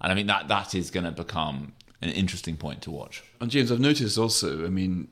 And 0.00 0.10
I 0.10 0.16
think 0.16 0.26
that 0.26 0.48
that 0.48 0.74
is 0.74 0.90
going 0.90 1.04
to 1.04 1.12
become 1.12 1.74
an 2.02 2.08
interesting 2.08 2.56
point 2.56 2.82
to 2.82 2.90
watch. 2.90 3.22
And 3.40 3.48
James, 3.48 3.70
I've 3.70 3.78
noticed 3.78 4.18
also, 4.18 4.66
I 4.66 4.68
mean, 4.68 5.06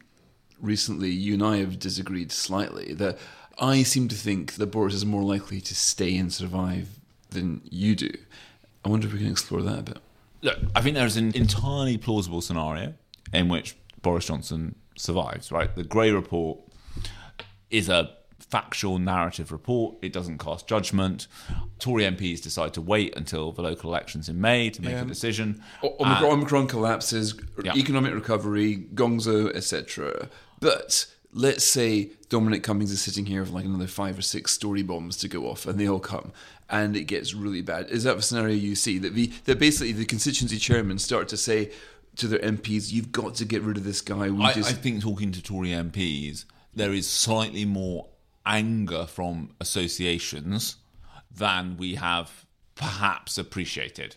recently 0.61 1.11
you 1.11 1.35
and 1.35 1.45
I 1.45 1.59
have 1.59 1.79
disagreed 1.79 2.33
slightly 2.33 2.93
that 2.95 3.19
I 3.61 3.85
seem 3.85 4.09
to 4.09 4.17
think 4.17 4.55
that 4.55 4.67
Boris 4.67 4.95
is 4.95 5.07
more 5.07 5.23
likely 5.23 5.61
to 5.61 5.75
stay 5.77 6.17
and 6.17 6.33
survive 6.33 6.89
than 7.31 7.61
you 7.71 7.95
do. 7.95 8.11
I 8.85 8.89
wonder 8.89 9.07
if 9.07 9.13
we 9.13 9.21
can 9.21 9.31
explore 9.31 9.63
that 9.63 9.79
a 9.79 9.83
bit. 9.83 9.99
Look, 10.43 10.59
I 10.75 10.81
think 10.83 10.97
there's 10.97 11.17
an 11.17 11.31
entirely 11.37 11.99
plausible 11.99 12.41
scenario 12.41 12.95
in 13.33 13.49
which 13.49 13.77
Boris 14.03 14.27
Johnson 14.27 14.75
survives, 14.97 15.53
right? 15.53 15.73
The 15.73 15.85
Gray 15.85 16.11
Report 16.11 16.59
is 17.71 17.89
a 17.89 18.11
factual 18.59 19.01
narrative 19.01 19.51
report. 19.51 19.97
It 20.01 20.13
doesn't 20.13 20.39
cast 20.39 20.69
judgment. 20.69 21.27
Tory 21.81 22.05
MPs 22.05 22.41
decide 22.41 22.73
to 22.75 22.81
wait 22.81 23.13
until 23.17 23.51
the 23.51 23.63
local 23.63 23.91
elections 23.91 24.29
in 24.29 24.41
May 24.41 24.71
to 24.71 24.81
make 24.81 24.93
Yeah. 24.93 25.03
a 25.03 25.05
decision. 25.05 25.61
O- 25.83 25.97
Omicron, 25.99 26.31
Omicron 26.33 26.67
collapses, 26.69 27.35
Yeah. 27.65 27.75
economic 27.75 28.15
recovery, 28.15 28.87
Gongzo, 28.95 29.53
etc. 29.57 30.29
But 30.61 31.07
let's 31.33 31.65
say 31.65 32.11
Dominic 32.29 32.63
Cummings 32.63 32.93
is 32.93 33.01
sitting 33.03 33.27
here 33.27 33.41
with 33.41 33.51
like 33.51 33.65
another 33.65 33.89
five 33.89 34.17
or 34.17 34.23
six 34.23 34.53
story 34.53 34.83
bombs 34.85 35.17
to 35.17 35.27
go 35.27 35.49
off, 35.51 35.67
and 35.67 35.81
they 35.81 35.89
all 35.89 35.99
come, 35.99 36.31
and 36.71 36.97
it 36.97 37.05
gets 37.09 37.35
really 37.35 37.61
bad. 37.61 37.91
Is 37.91 38.05
that 38.05 38.15
the 38.15 38.23
scenario 38.23 38.55
you 38.55 38.77
see? 38.77 38.99
That 38.99 39.17
the 39.17 39.33
that 39.47 39.59
basically 39.59 39.91
the 39.91 40.05
constituency 40.05 40.59
chairmen 40.59 41.01
start 41.01 41.27
to 41.31 41.37
say 41.37 41.73
to 42.15 42.29
their 42.29 42.39
MPs, 42.39 42.93
"You've 42.93 43.11
got 43.11 43.35
to 43.35 43.45
get 43.45 43.63
rid 43.63 43.77
of 43.79 43.83
this 43.83 44.01
guy." 44.01 44.31
We 44.31 44.45
I, 44.45 44.53
just 44.53 44.71
I 44.71 44.75
think 44.75 45.03
talking 45.03 45.33
to 45.33 45.43
Tory 45.43 45.71
MPs, 45.71 46.45
there 46.73 46.93
is 46.93 47.09
slightly 47.09 47.65
more 47.65 48.07
anger 48.47 49.07
from 49.07 49.51
associations 49.61 50.77
than 51.35 51.77
we 51.77 51.97
have 51.97 52.45
perhaps 52.75 53.39
appreciated, 53.39 54.17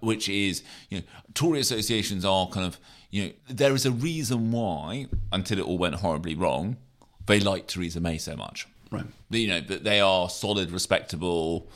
which 0.00 0.28
is, 0.28 0.62
you 0.88 0.98
know, 0.98 1.04
Tory 1.34 1.60
associations 1.60 2.24
are 2.24 2.48
kind 2.48 2.66
of, 2.66 2.78
you 3.10 3.24
know, 3.24 3.32
there 3.48 3.74
is 3.74 3.86
a 3.86 3.90
reason 3.90 4.50
why, 4.50 5.06
until 5.32 5.58
it 5.58 5.64
all 5.64 5.78
went 5.78 5.96
horribly 5.96 6.34
wrong, 6.34 6.76
they 7.26 7.40
like 7.40 7.66
Theresa 7.66 8.00
May 8.00 8.18
so 8.18 8.36
much. 8.36 8.66
Right. 8.90 9.06
You 9.30 9.48
know, 9.48 9.60
that 9.60 9.84
they 9.84 10.00
are 10.00 10.30
solid, 10.30 10.70
respectable, 10.70 11.68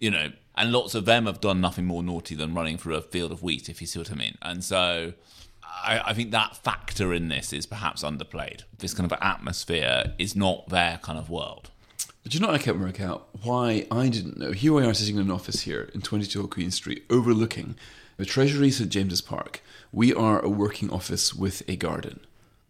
you 0.00 0.10
know, 0.10 0.32
and 0.56 0.72
lots 0.72 0.94
of 0.94 1.04
them 1.04 1.26
have 1.26 1.40
done 1.40 1.60
nothing 1.60 1.84
more 1.84 2.02
naughty 2.02 2.34
than 2.34 2.54
running 2.54 2.78
through 2.78 2.94
a 2.94 3.02
field 3.02 3.30
of 3.30 3.42
wheat, 3.42 3.68
if 3.68 3.80
you 3.80 3.86
see 3.86 3.98
what 3.98 4.10
I 4.10 4.14
mean. 4.14 4.36
And 4.42 4.64
so 4.64 5.12
I, 5.82 6.00
I 6.06 6.14
think 6.14 6.30
that 6.30 6.56
factor 6.56 7.12
in 7.12 7.28
this 7.28 7.52
is 7.52 7.66
perhaps 7.66 8.02
underplayed. 8.02 8.62
This 8.78 8.94
kind 8.94 9.10
of 9.10 9.18
atmosphere 9.20 10.14
is 10.18 10.34
not 10.34 10.68
their 10.68 10.98
kind 11.02 11.18
of 11.18 11.30
world. 11.30 11.70
But 12.22 12.34
you 12.34 12.40
know, 12.40 12.50
I 12.50 12.58
can't 12.58 12.80
work 12.80 13.00
out 13.00 13.28
why 13.42 13.86
I 13.90 14.08
didn't 14.08 14.38
know. 14.38 14.52
Here 14.52 14.72
we 14.72 14.84
are 14.84 14.94
sitting 14.94 15.16
in 15.16 15.22
an 15.22 15.30
office 15.30 15.60
here 15.60 15.90
in 15.94 16.02
22 16.02 16.48
Queen 16.48 16.70
Street, 16.72 17.04
overlooking 17.08 17.76
the 18.16 18.24
Treasury 18.24 18.70
St 18.70 18.90
James's 18.90 19.20
Park. 19.20 19.62
We 19.92 20.12
are 20.12 20.44
a 20.44 20.48
working 20.48 20.90
office 20.90 21.32
with 21.32 21.62
a 21.68 21.76
garden. 21.76 22.20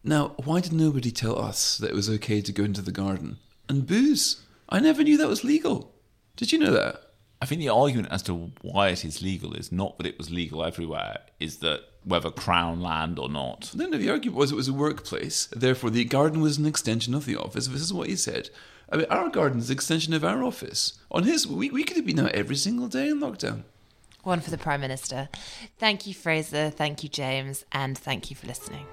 Now, 0.05 0.35
why 0.45 0.61
did 0.61 0.73
nobody 0.73 1.11
tell 1.11 1.38
us 1.38 1.79
that 1.79 1.90
it 1.90 1.97
was 1.97 2.11
okay 2.11 2.40
to 2.40 2.53
go 2.53 2.64
into 2.64 2.83
the 2.83 2.92
garden 2.92 3.38
and 3.69 3.87
booze? 3.87 4.42
I 4.69 4.81
never 4.81 5.03
knew 5.03 5.16
that 5.16 5.29
was 5.29 5.42
legal. 5.42 5.95
Did 6.37 6.53
you 6.53 6.59
know 6.59 6.73
that? 6.73 7.06
I 7.40 7.46
think 7.46 7.61
the 7.61 7.68
argument 7.68 8.09
as 8.11 8.22
to 8.25 8.51
why 8.62 8.88
it 8.88 9.05
is 9.05 9.22
legal 9.22 9.53
is 9.55 9.70
not 9.70 9.99
that 9.99 10.07
it 10.07 10.16
was 10.16 10.31
legal 10.31 10.64
everywhere, 10.64 11.18
is 11.38 11.59
that 11.59 11.83
whether 12.05 12.31
crown 12.31 12.81
land 12.81 13.18
or 13.18 13.29
not. 13.29 13.72
No, 13.75 13.87
no, 13.87 13.99
the 13.99 14.11
argument 14.11 14.38
was 14.38 14.53
it 14.53 14.57
was 14.57 14.68
a 14.68 14.72
workplace. 14.72 15.46
Therefore, 15.55 15.90
the 15.90 16.05
garden 16.05 16.40
was 16.40 16.57
an 16.57 16.66
extension 16.66 17.14
of 17.14 17.27
the 17.27 17.37
office. 17.37 17.66
This 17.66 17.83
is 17.83 17.92
what 17.92 18.09
he 18.09 18.16
said. 18.16 18.49
I 18.90 18.96
mean, 18.96 19.07
our 19.11 19.29
garden 19.29 19.59
is 19.59 19.68
an 19.68 19.75
extension 19.75 20.14
of 20.14 20.25
our 20.25 20.44
office. 20.44 20.99
On 21.11 21.25
his, 21.25 21.46
we, 21.46 21.70
we 21.70 21.85
could 21.85 21.96
have 21.96 22.07
been 22.07 22.20
out 22.20 22.33
every 22.33 22.57
single 22.57 22.88
day 22.88 23.09
in 23.09 23.20
lockdown. 23.20 23.64
One 24.22 24.40
for 24.40 24.51
the 24.51 24.59
Prime 24.59 24.81
Minister. 24.81 25.29
Thank 25.79 26.07
you, 26.07 26.14
Fraser. 26.14 26.70
Thank 26.70 27.03
you, 27.03 27.09
James. 27.09 27.64
And 27.72 27.99
thank 27.99 28.31
you 28.31 28.37
for 28.37 28.46
listening. 28.46 28.87